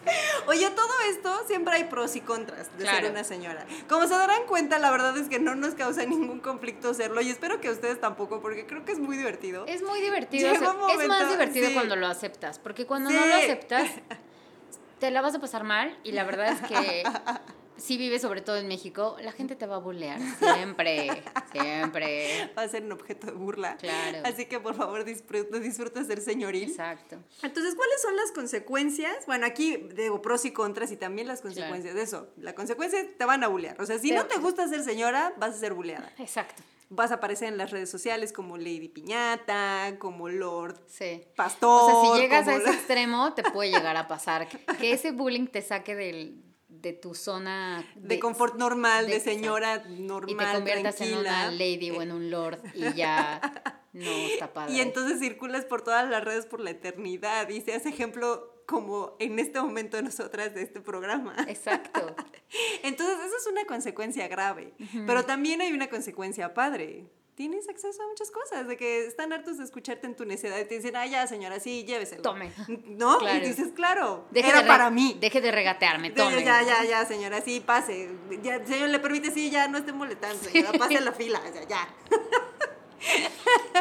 Oye, 0.47 0.69
todo 0.71 0.89
esto 1.09 1.33
siempre 1.47 1.75
hay 1.75 1.83
pros 1.85 2.15
y 2.15 2.21
contras 2.21 2.69
de 2.77 2.83
Claro. 2.83 3.01
ser 3.01 3.11
una 3.11 3.23
señora. 3.23 3.65
Como 3.89 4.07
se 4.07 4.13
darán 4.15 4.45
cuenta, 4.47 4.79
la 4.79 4.91
verdad 4.91 5.17
es 5.17 5.27
que 5.29 5.39
no 5.39 5.55
nos 5.55 5.75
causa 5.75 6.05
ningún 6.05 6.39
conflicto 6.39 6.93
serlo 6.93 7.21
y 7.21 7.29
espero 7.29 7.59
que 7.61 7.67
a 7.67 7.71
ustedes 7.71 7.99
tampoco, 7.99 8.41
porque 8.41 8.65
creo 8.65 8.85
que 8.85 8.91
es 8.93 8.99
muy 8.99 9.17
divertido. 9.17 9.65
Es 9.67 9.81
muy 9.83 9.99
divertido. 10.01 10.51
Llega 10.51 10.65
acep- 10.67 10.75
un 10.83 10.89
es 10.89 10.97
más 11.07 11.07
momento, 11.07 11.29
divertido 11.31 11.67
sí. 11.67 11.73
cuando 11.73 11.95
lo 11.95 12.07
aceptas, 12.07 12.59
porque 12.59 12.85
cuando 12.85 13.09
Sí. 13.09 13.15
no 13.15 13.25
lo 13.25 13.35
aceptas, 13.35 13.89
te 14.99 15.11
la 15.11 15.21
vas 15.21 15.35
a 15.35 15.39
pasar 15.39 15.63
mal 15.63 15.97
y 16.03 16.11
la 16.13 16.23
verdad 16.23 16.49
es 16.53 16.61
que 16.61 17.03
si 17.77 17.97
vives 17.97 18.21
sobre 18.21 18.41
todo 18.41 18.57
en 18.57 18.67
México, 18.67 19.15
la 19.21 19.31
gente 19.31 19.55
te 19.55 19.65
va 19.65 19.75
a 19.75 19.79
bullear. 19.79 20.19
Siempre, 20.39 21.23
siempre. 21.51 22.51
Va 22.57 22.63
a 22.63 22.67
ser 22.67 22.83
un 22.83 22.91
objeto 22.91 23.27
de 23.27 23.33
burla. 23.33 23.77
Claro. 23.77 24.19
Así 24.25 24.45
que 24.45 24.59
por 24.59 24.75
favor 24.75 25.03
disfruta, 25.03 25.59
disfruta 25.59 26.03
ser 26.03 26.21
señoril. 26.21 26.69
Exacto. 26.69 27.17
Entonces, 27.41 27.75
¿cuáles 27.75 28.01
son 28.01 28.15
las 28.15 28.31
consecuencias? 28.31 29.25
Bueno, 29.25 29.45
aquí 29.45 29.77
digo 29.95 30.21
pros 30.21 30.45
y 30.45 30.51
contras 30.51 30.91
y 30.91 30.97
también 30.97 31.27
las 31.27 31.41
consecuencias 31.41 31.95
de 31.95 32.01
eso. 32.01 32.27
La 32.37 32.53
consecuencia 32.55 32.99
es 32.99 33.17
te 33.17 33.25
van 33.25 33.43
a 33.43 33.47
bullear. 33.47 33.79
O 33.81 33.85
sea, 33.85 33.97
si 33.99 34.09
Te- 34.09 34.15
no 34.15 34.25
te 34.25 34.37
gusta 34.39 34.67
ser 34.67 34.83
señora, 34.83 35.33
vas 35.37 35.55
a 35.55 35.57
ser 35.59 35.73
bulleada. 35.73 36.11
Exacto. 36.17 36.63
Vas 36.89 37.11
a 37.11 37.15
aparecer 37.15 37.49
en 37.49 37.57
las 37.57 37.71
redes 37.71 37.89
sociales 37.89 38.31
como 38.31 38.55
Lady 38.57 38.87
Piñata, 38.87 39.95
como 39.99 40.29
Lord 40.29 40.79
Sí. 40.87 41.21
Pastor. 41.35 41.91
O 41.91 42.03
sea, 42.05 42.15
si 42.15 42.21
llegas 42.21 42.47
a 42.47 42.55
ese 42.55 42.63
la- 42.65 42.71
extremo, 42.73 43.33
te 43.33 43.43
puede 43.43 43.71
llegar 43.71 43.97
a 43.97 44.07
pasar 44.07 44.47
que, 44.47 44.57
que 44.77 44.93
ese 44.93 45.11
bullying 45.11 45.47
te 45.47 45.61
saque 45.61 45.95
del, 45.95 46.41
de 46.81 46.93
tu 46.93 47.15
zona 47.15 47.83
de, 47.95 48.19
confort 48.19 48.55
normal, 48.55 49.07
de, 49.07 49.13
de- 49.15 49.19
señora 49.19 49.83
y 49.89 50.01
normal, 50.01 50.37
te 50.51 50.55
conviertas 50.55 50.95
tranquila. 50.95 51.19
en 51.19 51.25
una 51.27 51.51
lady 51.51 51.91
o 51.91 52.01
en 52.01 52.11
un 52.11 52.29
lord 52.31 52.59
y 52.73 52.93
ya 52.93 53.41
no 53.93 54.09
está 54.11 54.53
padre. 54.53 54.73
Y 54.73 54.81
entonces 54.81 55.19
circulas 55.19 55.65
por 55.65 55.81
todas 55.81 56.09
las 56.09 56.23
redes 56.23 56.45
por 56.45 56.59
la 56.59 56.71
eternidad 56.71 57.49
y 57.49 57.61
seas 57.61 57.85
ejemplo 57.85 58.53
como 58.65 59.15
en 59.19 59.39
este 59.39 59.61
momento 59.61 59.95
de 59.97 60.03
nosotras 60.03 60.53
de 60.53 60.61
este 60.61 60.81
programa. 60.81 61.35
Exacto. 61.47 62.13
Entonces, 62.83 63.15
esa 63.25 63.37
es 63.37 63.47
una 63.49 63.63
consecuencia 63.65 64.27
grave. 64.27 64.73
Pero 65.05 65.23
también 65.25 65.61
hay 65.61 65.71
una 65.71 65.89
consecuencia 65.89 66.53
padre. 66.53 67.05
Tienes 67.37 67.69
acceso 67.69 68.01
a 68.01 68.07
muchas 68.07 68.31
cosas, 68.31 68.67
de 68.67 68.75
que 68.77 69.05
están 69.05 69.31
hartos 69.31 69.59
de 69.59 69.63
escucharte 69.63 70.07
en 70.07 70.15
tu 70.15 70.25
necedad 70.25 70.57
y 70.57 70.65
te 70.65 70.73
dicen, 70.73 70.95
ah, 70.95 71.05
ya, 71.05 71.27
señora, 71.27 71.59
sí, 71.59 71.83
lléveselo. 71.83 72.23
Tome. 72.23 72.51
¿No? 72.87 73.19
Claro. 73.19 73.45
Y 73.45 73.49
dices, 73.49 73.73
claro, 73.75 74.25
Deje 74.31 74.49
era 74.49 74.65
para 74.65 74.89
mí. 74.89 75.15
Deje 75.21 75.39
de 75.39 75.51
regatearme, 75.51 76.09
tome. 76.09 76.43
Ya, 76.43 76.63
ya, 76.63 76.83
ya, 76.83 77.05
señora, 77.05 77.39
sí, 77.41 77.59
pase. 77.59 78.09
Ya, 78.41 78.65
señor, 78.65 78.89
le 78.89 78.97
permite, 78.97 79.29
sí, 79.29 79.51
ya, 79.51 79.67
no 79.67 79.77
esté 79.77 79.93
molestando, 79.93 80.43
señora, 80.43 80.71
pase 80.79 80.97
a 80.97 81.01
la 81.01 81.11
fila, 81.11 81.39
ya, 81.53 81.67
ya. 81.67 81.87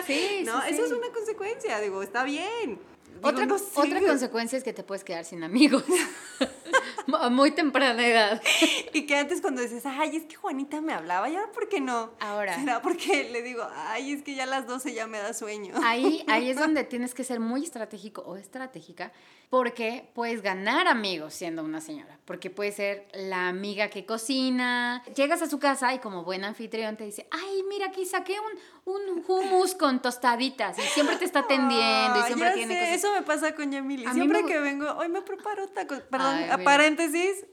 Sí, 0.07 0.43
No, 0.45 0.61
sí, 0.61 0.69
eso 0.75 0.83
sí. 0.87 0.93
es 0.93 0.99
una 0.99 1.11
consecuencia, 1.11 1.81
digo, 1.81 2.03
está 2.03 2.25
bien. 2.25 2.79
Digo, 3.07 3.27
Otra, 3.27 3.47
no 3.47 3.55
otra 3.55 4.01
consecuencia 4.03 4.59
es 4.59 4.65
que 4.65 4.75
te 4.75 4.83
puedes 4.83 5.03
quedar 5.03 5.25
sin 5.25 5.43
amigos 5.43 5.83
a 7.21 7.31
muy 7.31 7.51
temprana 7.51 8.07
edad. 8.07 8.43
Y 8.93 9.07
que 9.07 9.17
antes 9.17 9.41
cuando 9.41 9.61
dices, 9.61 9.85
ay, 9.85 10.17
es 10.17 10.25
que 10.25 10.37
Juanita 10.37 10.81
me 10.81 10.93
hablaba, 10.93 11.29
¿y 11.29 11.37
ahora 11.37 11.53
por 11.53 11.69
qué 11.69 11.81
no? 11.81 12.13
Ahora. 12.21 12.59
¿Será 12.59 12.81
porque 12.81 13.29
le 13.31 13.43
digo, 13.43 13.67
ay, 13.75 14.13
es 14.13 14.23
que 14.23 14.35
ya 14.35 14.45
a 14.45 14.47
las 14.47 14.67
12 14.67 14.95
ya 14.95 15.07
me 15.07 15.19
da 15.19 15.35
sueño? 15.35 15.75
Ahí, 15.85 16.25
ahí 16.29 16.51
es 16.51 16.57
donde 16.59 16.85
tienes 16.85 17.15
que 17.15 17.25
ser 17.25 17.41
muy 17.41 17.65
estratégico 17.65 18.23
o 18.23 18.37
estratégica 18.37 19.13
porque 19.51 20.09
puedes 20.15 20.43
ganar 20.43 20.89
amigos 20.89 21.35
siendo 21.35 21.63
una 21.63 21.81
señora. 21.81 22.19
Porque 22.25 22.51
puede 22.51 22.73
ser 22.73 23.07
la 23.15 23.49
amiga 23.49 23.89
que 23.89 24.05
cocina. 24.05 25.05
Llegas 25.15 25.41
a 25.43 25.49
su 25.49 25.59
casa 25.59 25.95
y 25.95 26.01
como 26.01 26.25
buen 26.25 26.45
anfitrión 26.45 26.97
te 26.97 27.05
dice, 27.05 27.29
ay, 27.31 27.63
mira, 27.69 27.87
aquí 27.87 28.05
saqué 28.05 28.37
un, 28.85 28.93
un 28.93 29.25
hummus 29.27 29.75
con 29.75 30.03
tostaditas. 30.03 30.79
Y 30.79 30.83
siempre 30.83 31.17
te 31.17 31.25
está 31.25 31.41
atendiendo 31.41 32.19
y 32.21 32.23
siempre 32.25 32.51
tiene 32.53 32.75
sé, 32.75 32.81
cosas. 32.81 32.97
Eso 32.97 33.13
me 33.13 33.23
pasa 33.23 33.55
con 33.55 33.71
Yamili. 33.71 34.07
Siempre 34.09 34.43
me 34.43 34.49
que 34.49 34.59
vengo, 34.59 34.91
hoy 34.97 35.09
me 35.09 35.23
preparo 35.23 35.69
tacos. 35.69 36.01
Perdón, 36.01 36.37
Ay. 36.37 36.51
Paréntesis, 36.97 37.47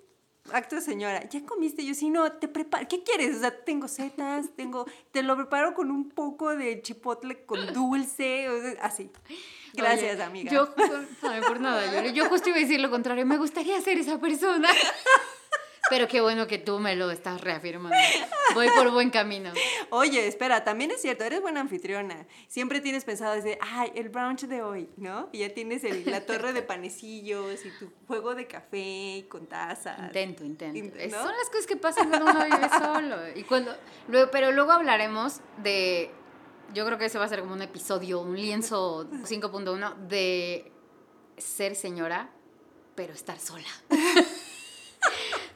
acto 0.51 0.75
de 0.75 0.81
señora. 0.81 1.27
¿Ya 1.29 1.45
comiste? 1.45 1.85
Yo 1.85 1.93
sí, 1.93 2.09
no, 2.09 2.31
te 2.33 2.47
preparo. 2.47 2.87
¿Qué 2.87 3.03
quieres? 3.03 3.37
O 3.37 3.39
sea, 3.39 3.63
tengo 3.63 3.87
setas, 3.87 4.47
tengo. 4.55 4.85
Te 5.11 5.23
lo 5.23 5.35
preparo 5.35 5.73
con 5.73 5.91
un 5.91 6.09
poco 6.09 6.55
de 6.55 6.81
chipotle 6.81 7.45
con 7.45 7.73
dulce, 7.73 8.49
o 8.49 8.61
sea, 8.61 8.71
así. 8.81 9.09
Gracias, 9.73 10.15
Oye, 10.15 10.23
amiga. 10.23 10.51
Yo, 10.51 10.73
ay, 11.23 11.41
por 11.41 11.59
nada, 11.59 12.03
yo, 12.03 12.11
yo 12.11 12.29
justo 12.29 12.49
iba 12.49 12.57
a 12.57 12.61
decir 12.61 12.79
lo 12.79 12.89
contrario. 12.89 13.25
Me 13.25 13.37
gustaría 13.37 13.79
ser 13.81 13.97
esa 13.97 14.19
persona. 14.19 14.69
Pero 15.89 16.07
qué 16.07 16.21
bueno 16.21 16.47
que 16.47 16.57
tú 16.57 16.79
me 16.79 16.95
lo 16.95 17.11
estás 17.11 17.41
reafirmando. 17.41 17.95
Voy 18.53 18.67
por 18.75 18.89
buen 18.91 19.09
camino. 19.09 19.51
Oye, 19.89 20.27
espera, 20.27 20.63
también 20.63 20.91
es 20.91 21.01
cierto, 21.01 21.23
eres 21.25 21.41
buena 21.41 21.59
anfitriona. 21.59 22.25
Siempre 22.47 22.79
tienes 22.79 23.03
pensado 23.03 23.33
desde, 23.35 23.59
ay, 23.61 23.91
el 23.95 24.07
brunch 24.09 24.43
de 24.43 24.63
hoy, 24.63 24.89
¿no? 24.95 25.27
Y 25.33 25.39
ya 25.39 25.53
tienes 25.53 25.83
el- 25.83 26.09
la 26.09 26.25
torre 26.25 26.53
de 26.53 26.61
panecillos 26.61 27.65
y 27.65 27.69
tu 27.79 27.91
juego 28.07 28.33
de 28.33 28.47
café 28.47 29.25
con 29.29 29.45
tazas. 29.47 29.99
Intento, 29.99 30.45
intento. 30.45 30.77
Int- 30.79 30.95
Es- 30.97 31.11
¿no? 31.11 31.21
Son 31.21 31.33
las 31.37 31.49
cosas 31.49 31.67
que 31.67 31.75
pasan 31.75 32.07
cuando 32.09 32.31
uno 32.31 32.45
vive 32.45 32.69
solo. 32.69 33.17
Y 33.35 33.43
cuando, 33.43 33.75
luego, 34.07 34.31
pero 34.31 34.51
luego 34.53 34.71
hablaremos 34.71 35.41
de, 35.57 36.11
yo 36.73 36.85
creo 36.85 36.97
que 36.97 37.05
ese 37.05 37.17
va 37.19 37.25
a 37.25 37.29
ser 37.29 37.41
como 37.41 37.53
un 37.53 37.61
episodio, 37.61 38.21
un 38.21 38.37
lienzo 38.37 39.09
5.1 39.25 39.95
de 40.07 40.71
ser 41.37 41.75
señora, 41.75 42.29
pero 42.95 43.13
estar 43.13 43.37
sola. 43.39 43.67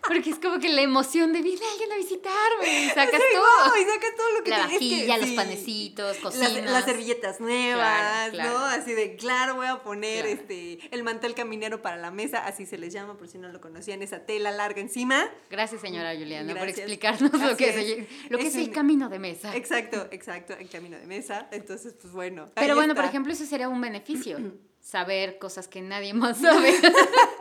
Porque 0.08 0.30
es 0.30 0.40
como 0.40 0.60
que 0.60 0.70
la 0.70 0.82
emoción 0.82 1.34
de 1.34 1.42
viene 1.42 1.62
alguien 1.72 1.92
a 1.92 1.96
visitarme 1.98 2.86
y 2.86 2.88
sacas 2.96 3.22
Sí, 3.22 3.36
todo. 3.36 3.68
no, 3.70 3.78
y 3.82 3.86
sacas 3.86 4.16
todo 4.16 4.32
lo 4.38 4.44
que 4.44 4.50
La 4.50 4.56
que 4.68 4.74
vajilla, 4.74 5.18
los 5.18 5.30
sí. 5.30 5.36
panecitos, 5.36 6.18
cocinas. 6.18 6.64
las 6.72 6.86
servilletas 6.86 7.40
nuevas, 7.40 8.30
Claro, 8.30 8.32
claro. 8.32 8.60
¿no? 8.60 8.66
Así 8.66 8.94
de, 8.94 9.16
claro, 9.16 9.56
voy 9.56 9.68
a 9.68 9.84
poner 9.84 10.26
Claro. 10.26 10.40
este 10.42 10.80
el 10.92 11.04
mantel 11.04 11.34
caminero 11.36 11.82
para 11.82 11.98
la 11.98 12.12
mesa, 12.12 12.46
así 12.46 12.66
se 12.66 12.78
les 12.78 12.94
llama, 12.94 13.18
por 13.18 13.28
si 13.28 13.38
no 13.38 13.50
lo 13.50 13.60
conocían, 13.62 14.02
esa 14.02 14.20
tela 14.26 14.52
larga 14.52 14.82
encima. 14.82 15.30
Gracias, 15.50 15.82
señora 15.82 16.14
Juliana, 16.16 16.56
por 16.56 16.68
explicarnos 16.70 17.34
lo 17.34 17.58
que 17.58 17.70
es, 17.70 18.08
lo 18.30 18.38
que 18.38 18.48
Es 18.48 18.56
es 18.56 18.62
el 18.62 18.68
un- 18.70 18.74
camino 18.74 19.10
de 19.10 19.20
mesa. 19.20 19.56
Exacto, 19.56 20.08
exacto, 20.12 20.54
el 20.60 20.70
camino 20.70 20.98
de 20.98 21.06
mesa. 21.06 21.48
Entonces, 21.52 21.94
pues 22.00 22.14
bueno. 22.14 22.50
Pero 22.56 22.76
bueno, 22.76 22.96
por 22.96 23.06
ejemplo, 23.06 23.34
eso 23.34 23.46
sería 23.46 23.68
un 23.70 23.82
beneficio. 23.82 24.38
Saber 24.80 25.38
cosas 25.38 25.68
que 25.68 25.82
nadie 25.82 26.14
más 26.14 26.38
sabe. 26.40 26.74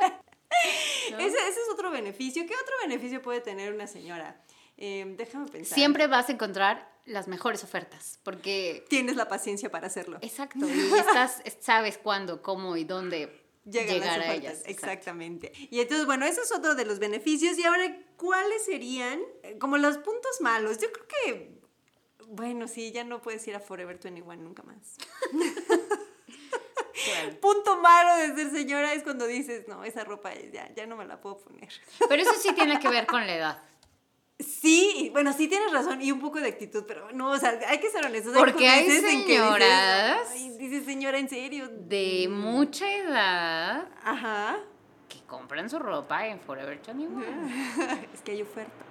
Ese, 1.19 1.37
ese 1.37 1.61
es 1.61 1.69
otro 1.73 1.91
beneficio. 1.91 2.47
¿Qué 2.47 2.55
otro 2.55 2.75
beneficio 2.83 3.23
puede 3.23 3.41
tener 3.41 3.73
una 3.73 3.87
señora? 3.87 4.41
Eh, 4.77 5.15
déjame 5.17 5.47
pensar. 5.47 5.75
Siempre 5.75 6.07
vas 6.07 6.29
a 6.29 6.33
encontrar 6.33 6.95
las 7.07 7.29
mejores 7.29 7.65
ofertas, 7.65 8.19
porque... 8.23 8.85
Tienes 8.89 9.17
la 9.17 9.29
paciencia 9.29 9.71
para 9.71 9.87
hacerlo. 9.87 10.19
Exacto, 10.21 10.67
y 10.69 10.99
estás, 10.99 11.43
sabes 11.61 11.99
cuándo, 11.99 12.43
cómo 12.43 12.77
y 12.77 12.85
dónde 12.85 13.47
Llegan 13.65 13.95
llegar 13.95 14.19
las 14.19 14.29
a 14.29 14.35
ellas. 14.35 14.53
exacto. 14.61 14.71
Exactamente. 14.71 15.53
Y 15.71 15.81
entonces, 15.81 16.07
bueno, 16.07 16.25
ese 16.25 16.41
es 16.41 16.53
otro 16.53 16.75
de 16.75 16.85
los 16.85 16.99
beneficios. 17.01 17.59
Y 17.59 17.65
ahora, 17.65 17.99
¿cuáles 18.17 18.65
serían 18.65 19.21
eh, 19.43 19.59
como 19.59 19.77
los 19.77 19.99
puntos 19.99 20.41
malos? 20.41 20.79
Yo 20.79 20.89
creo 20.93 21.07
que, 21.09 21.61
bueno, 22.29 22.69
sí, 22.69 22.93
ya 22.93 23.03
no 23.03 23.21
puedes 23.21 23.47
ir 23.49 23.57
a 23.57 23.61
Forever 23.61 23.99
21 23.99 24.37
nunca 24.37 24.63
más. 24.63 24.97
Claro. 27.05 27.37
Punto 27.41 27.81
malo 27.81 28.17
de 28.17 28.35
ser 28.35 28.51
señora 28.51 28.93
es 28.93 29.03
cuando 29.03 29.27
dices, 29.27 29.69
no, 29.69 29.85
esa 29.85 30.05
ropa 30.05 30.33
ya, 30.53 30.73
ya 30.75 30.87
no 30.87 30.97
me 30.97 31.05
la 31.07 31.21
puedo 31.21 31.39
poner. 31.39 31.69
Pero 32.09 32.23
eso 32.23 32.33
sí 32.41 32.53
tiene 32.55 32.79
que 32.81 32.89
ver 32.89 33.07
con 33.07 33.27
la 33.27 33.35
edad. 33.35 33.63
Sí, 34.39 35.09
bueno, 35.15 35.33
sí 35.33 35.49
tienes 35.49 35.73
razón 35.73 36.03
y 36.03 36.13
un 36.13 36.21
poco 36.21 36.41
de 36.41 36.49
actitud, 36.49 36.85
pero 36.87 37.11
no, 37.13 37.31
o 37.31 37.39
sea, 37.39 37.59
hay 37.69 37.79
que 37.81 37.89
ser 37.89 38.05
honestos. 38.05 38.35
Porque 38.37 38.69
hay 38.69 38.85
dices, 38.87 39.01
señoras- 39.11 40.29
"Ay, 40.31 40.51
dices, 40.59 40.85
señora, 40.85 41.17
en 41.19 41.27
serio. 41.31 41.69
De 41.71 42.29
mucha 42.31 42.87
edad 42.93 43.89
Ajá. 44.05 44.59
que 45.09 45.23
compran 45.23 45.71
su 45.71 45.79
ropa 45.79 46.27
en 46.27 46.39
Forever 46.41 46.79
21. 46.85 47.25
es 48.13 48.21
que 48.21 48.33
hay 48.33 48.43
ofertas. 48.43 48.86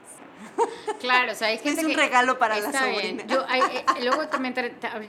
Claro, 1.00 1.32
o 1.34 1.36
sea, 1.36 1.50
hay 1.50 1.58
gente 1.58 1.86
un 1.86 1.92
que- 1.92 1.98
regalo 1.98 2.40
para 2.40 2.60
la 2.60 2.72
sobrina. 2.72 3.24
bien. 3.24 3.28
Yo, 3.28 3.46
hay- 3.48 3.62
eh, 3.62 3.86
luego 4.04 4.28
también, 4.28 4.54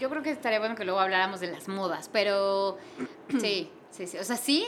yo 0.01 0.11
creo 0.11 0.23
que 0.23 0.31
estaría 0.31 0.59
bueno 0.59 0.75
que 0.75 0.85
luego 0.85 1.01
habláramos 1.01 1.41
de 1.41 1.47
las 1.49 1.69
modas, 1.69 2.09
pero 2.13 2.77
sí, 3.41 3.71
sí, 3.91 4.07
sí. 4.07 4.19
O 4.19 4.25
sea, 4.25 4.37
sí, 4.37 4.67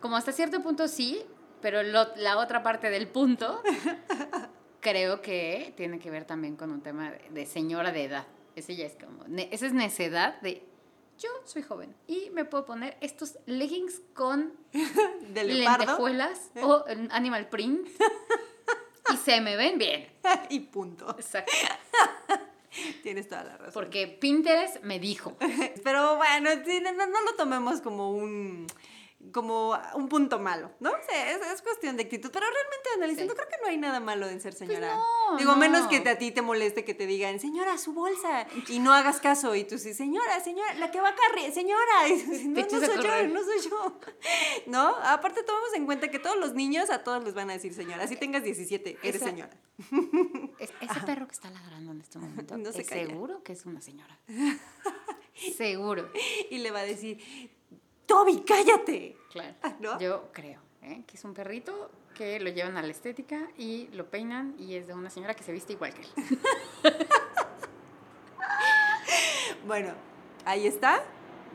como 0.00 0.16
hasta 0.16 0.32
cierto 0.32 0.62
punto 0.62 0.88
sí, 0.88 1.22
pero 1.60 1.82
lo- 1.82 2.14
la 2.16 2.38
otra 2.38 2.62
parte 2.62 2.90
del 2.90 3.08
punto 3.08 3.62
creo 4.80 5.22
que 5.22 5.72
tiene 5.76 5.98
que 5.98 6.10
ver 6.10 6.24
también 6.24 6.56
con 6.56 6.70
un 6.70 6.82
tema 6.82 7.10
de, 7.10 7.30
de 7.30 7.46
señora 7.46 7.90
de 7.92 8.04
edad. 8.04 8.26
Ese 8.54 8.76
ya 8.76 8.86
es 8.86 8.94
como, 8.96 9.24
ne- 9.26 9.48
esa 9.50 9.66
es 9.66 9.72
necedad 9.72 10.40
de, 10.42 10.62
yo 11.18 11.28
soy 11.44 11.62
joven 11.62 11.94
y 12.06 12.30
me 12.30 12.44
puedo 12.44 12.64
poner 12.66 12.96
estos 13.00 13.38
leggings 13.46 14.00
con 14.14 14.52
de 14.72 15.44
lentejuelas 15.44 16.50
o 16.62 16.84
eh, 16.88 17.08
animal 17.10 17.48
print 17.48 17.88
y 19.12 19.16
se 19.16 19.40
me 19.40 19.56
ven 19.56 19.78
bien. 19.78 20.08
y 20.50 20.60
punto. 20.60 21.14
Exacto. 21.18 21.52
Tienes 23.02 23.28
toda 23.28 23.44
la 23.44 23.56
razón. 23.56 23.72
Porque 23.72 24.08
Pinterest 24.08 24.82
me 24.82 24.98
dijo. 24.98 25.36
Pero 25.84 26.16
bueno, 26.16 26.50
no, 26.54 27.06
no 27.06 27.22
lo 27.22 27.34
tomemos 27.36 27.80
como 27.80 28.10
un 28.10 28.66
como 29.32 29.76
un 29.94 30.08
punto 30.08 30.38
malo, 30.38 30.70
¿no? 30.80 30.90
O 30.90 31.02
sea, 31.08 31.30
es, 31.32 31.40
es 31.54 31.62
cuestión 31.62 31.96
de 31.96 32.04
actitud, 32.04 32.30
pero 32.32 32.46
realmente 32.46 32.88
analizando 32.96 33.32
Sí. 33.32 33.36
creo 33.38 33.48
que 33.48 33.56
no 33.62 33.68
hay 33.68 33.76
nada 33.78 34.00
malo 34.00 34.28
en 34.28 34.40
ser 34.40 34.52
señora. 34.54 34.94
no, 34.96 35.36
Digo, 35.38 35.52
no. 35.52 35.58
menos 35.58 35.86
que 35.88 35.96
a 36.08 36.18
ti 36.18 36.30
te 36.30 36.42
moleste 36.42 36.84
que 36.84 36.94
te 36.94 37.06
digan, 37.06 37.40
señora, 37.40 37.78
su 37.78 37.92
bolsa, 37.94 38.46
y 38.68 38.78
no 38.78 38.92
hagas 38.92 39.20
caso, 39.20 39.54
y 39.54 39.64
tú 39.64 39.78
sí, 39.78 39.94
señora, 39.94 40.40
señora, 40.40 40.74
la 40.74 40.90
que 40.90 41.00
va 41.00 41.08
a 41.08 41.14
carre, 41.14 41.50
señora, 41.52 42.08
y 42.08 42.22
tú, 42.22 42.34
sí, 42.36 42.48
no, 42.48 42.54
Te 42.66 42.72
no 42.74 42.86
soy 42.86 43.02
yo, 43.02 43.26
no 43.28 43.40
soy 43.44 43.70
yo, 43.70 44.00
¿no? 44.66 44.96
Aparte 45.02 45.42
tomemos 45.42 45.72
en 45.74 45.86
cuenta 45.86 46.08
que 46.08 46.18
todos 46.18 46.36
los 46.38 46.54
niños 46.54 46.90
a 46.90 47.02
todos 47.04 47.22
les 47.24 47.34
van 47.34 47.50
a 47.50 47.54
decir 47.54 47.74
señora, 47.74 48.06
si 48.06 48.16
tengas 48.16 48.42
17, 48.44 48.98
eres 49.02 49.16
Esa- 49.16 49.24
señora. 49.26 49.50
Es- 50.58 50.72
ese 50.80 51.00
perro 51.04 51.26
que 51.26 51.32
está 51.34 51.50
ladrando 51.50 51.92
en 51.92 52.00
este 52.00 52.18
momento, 52.18 52.56
No 52.56 52.72
se 52.72 52.82
es 52.82 52.86
seguro 52.88 53.42
que 53.42 53.52
es 53.52 53.64
una 53.66 53.80
señora. 53.80 54.18
seguro. 55.56 56.10
Y 56.50 56.58
le 56.58 56.70
va 56.70 56.80
a 56.80 56.84
decir, 56.84 57.18
Toby, 58.14 58.44
cállate. 58.46 59.16
Claro. 59.32 59.54
¿No? 59.80 59.98
Yo 59.98 60.28
creo 60.30 60.60
¿eh? 60.82 61.02
que 61.04 61.16
es 61.16 61.24
un 61.24 61.34
perrito 61.34 61.90
que 62.14 62.38
lo 62.38 62.48
llevan 62.48 62.76
a 62.76 62.82
la 62.82 62.92
estética 62.92 63.48
y 63.58 63.88
lo 63.88 64.08
peinan 64.08 64.54
y 64.56 64.76
es 64.76 64.86
de 64.86 64.94
una 64.94 65.10
señora 65.10 65.34
que 65.34 65.42
se 65.42 65.50
viste 65.50 65.72
igual 65.72 65.92
que 65.92 66.02
él. 66.02 66.08
Bueno, 69.66 69.94
ahí 70.44 70.66
está, 70.66 71.02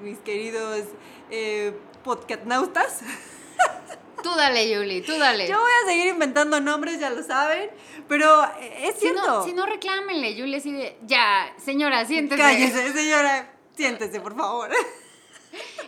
mis 0.02 0.18
queridos 0.18 0.84
eh, 1.30 1.78
podcastnautas. 2.04 3.04
Tú 4.24 4.30
dale, 4.36 4.70
Yuli, 4.70 5.02
tú 5.02 5.18
dale. 5.18 5.48
Yo 5.48 5.58
voy 5.60 5.72
a 5.84 5.88
seguir 5.88 6.08
inventando 6.08 6.60
nombres, 6.60 7.00
ya 7.00 7.10
lo 7.10 7.24
saben, 7.24 7.70
pero 8.10 8.44
eh, 8.60 8.88
es 8.90 8.96
si, 8.96 9.02
cierto. 9.02 9.26
no, 9.26 9.44
si 9.46 9.54
no, 9.54 9.66
reclámenle, 9.66 10.36
Yuli 10.36 10.56
así 10.56 10.74
de, 10.74 10.98
ya, 11.04 11.54
señora, 11.58 12.06
siéntese. 12.06 12.42
Cállese, 12.42 12.92
señora, 12.92 13.54
siéntese, 13.78 14.20
por 14.20 14.36
favor. 14.36 14.72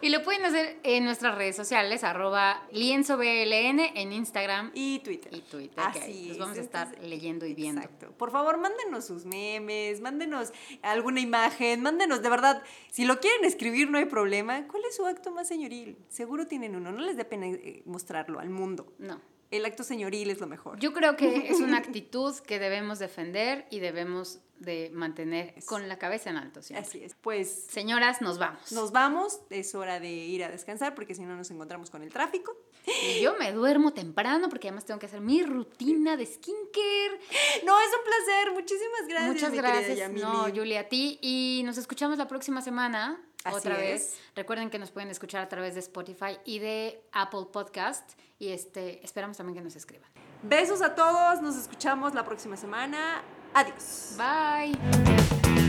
Y 0.01 0.09
lo 0.09 0.23
pueden 0.23 0.43
hacer 0.45 0.79
en 0.83 1.05
nuestras 1.05 1.35
redes 1.35 1.55
sociales, 1.55 2.03
arroba 2.03 2.63
lienzobln 2.71 3.79
en 3.79 4.11
Instagram 4.11 4.71
Y 4.73 4.99
Twitter. 4.99 5.33
y 5.33 5.41
Twitter, 5.41 5.83
Así 5.83 5.99
ahí 5.99 6.23
los 6.27 6.31
es, 6.33 6.37
vamos 6.39 6.57
a 6.57 6.61
estar 6.61 6.87
entonces, 6.87 7.09
leyendo 7.09 7.45
y 7.45 7.53
viendo. 7.53 7.81
Exacto. 7.81 8.11
Por 8.17 8.31
favor, 8.31 8.57
mándenos 8.57 9.05
sus 9.05 9.25
memes, 9.25 10.01
mándenos 10.01 10.51
alguna 10.81 11.19
imagen, 11.19 11.81
mándenos, 11.81 12.21
de 12.21 12.29
verdad, 12.29 12.63
si 12.89 13.05
lo 13.05 13.19
quieren 13.19 13.45
escribir 13.45 13.89
no 13.89 13.97
hay 13.97 14.05
problema. 14.05 14.67
¿Cuál 14.67 14.83
es 14.89 14.95
su 14.95 15.05
acto 15.05 15.31
más 15.31 15.47
señoril? 15.47 15.97
Seguro 16.09 16.47
tienen 16.47 16.75
uno, 16.75 16.91
no 16.91 17.01
les 17.01 17.15
dé 17.17 17.25
pena 17.25 17.47
eh, 17.47 17.83
mostrarlo 17.85 18.39
al 18.39 18.49
mundo. 18.49 18.93
No. 18.97 19.21
El 19.51 19.65
acto 19.65 19.83
señoril 19.83 20.29
es 20.29 20.39
lo 20.39 20.47
mejor. 20.47 20.79
Yo 20.79 20.93
creo 20.93 21.15
que 21.17 21.49
es 21.49 21.59
una 21.59 21.77
actitud 21.85 22.35
que 22.39 22.57
debemos 22.57 22.99
defender 22.99 23.67
y 23.69 23.79
debemos 23.79 24.39
de 24.59 24.91
mantener 24.93 25.55
con 25.65 25.89
la 25.89 25.97
cabeza 25.97 26.29
en 26.29 26.37
alto. 26.37 26.61
siempre. 26.61 26.87
Así 26.87 27.03
es. 27.03 27.15
Pues 27.21 27.65
Señoras, 27.69 28.21
nos 28.21 28.37
vamos. 28.37 28.71
nos 28.71 28.91
vamos, 28.91 29.41
es 29.49 29.75
hora 29.75 29.99
de 29.99 30.09
ir 30.09 30.43
a 30.43 30.49
descansar 30.49 30.95
porque 30.95 31.15
si 31.15 31.23
no 31.23 31.35
nos 31.35 31.51
encontramos 31.51 31.89
con 31.89 32.01
el 32.01 32.11
tráfico. 32.13 32.55
Y 32.85 33.21
yo 33.21 33.35
me 33.37 33.51
duermo 33.51 33.93
temprano 33.93 34.49
porque 34.49 34.67
además 34.67 34.85
tengo 34.85 34.99
que 34.99 35.05
hacer 35.05 35.21
mi 35.21 35.43
rutina 35.43 36.17
de 36.17 36.25
skincare. 36.25 37.19
No, 37.65 37.79
es 37.79 37.89
un 37.95 38.03
placer, 38.03 38.53
muchísimas 38.53 39.07
gracias. 39.07 39.33
Muchas 39.33 39.53
gracias. 39.53 40.11
No, 40.11 40.47
Julia, 40.53 40.81
a 40.81 40.83
ti. 40.85 41.19
Y 41.21 41.61
nos 41.65 41.77
escuchamos 41.77 42.17
la 42.17 42.27
próxima 42.27 42.61
semana. 42.61 43.21
Así 43.43 43.57
otra 43.57 43.77
vez. 43.77 44.01
es. 44.01 44.19
Recuerden 44.35 44.69
que 44.69 44.79
nos 44.79 44.91
pueden 44.91 45.09
escuchar 45.09 45.41
a 45.41 45.49
través 45.49 45.73
de 45.73 45.79
Spotify 45.79 46.37
y 46.45 46.59
de 46.59 47.01
Apple 47.11 47.47
Podcast. 47.51 48.11
Y 48.39 48.49
este, 48.49 49.03
esperamos 49.03 49.37
también 49.37 49.55
que 49.55 49.63
nos 49.63 49.75
escriban. 49.75 50.09
Besos 50.43 50.81
a 50.81 50.95
todos, 50.95 51.41
nos 51.41 51.55
escuchamos 51.55 52.13
la 52.13 52.23
próxima 52.25 52.57
semana. 52.57 53.23
Adiós. 53.53 54.15
Bye. 54.17 55.60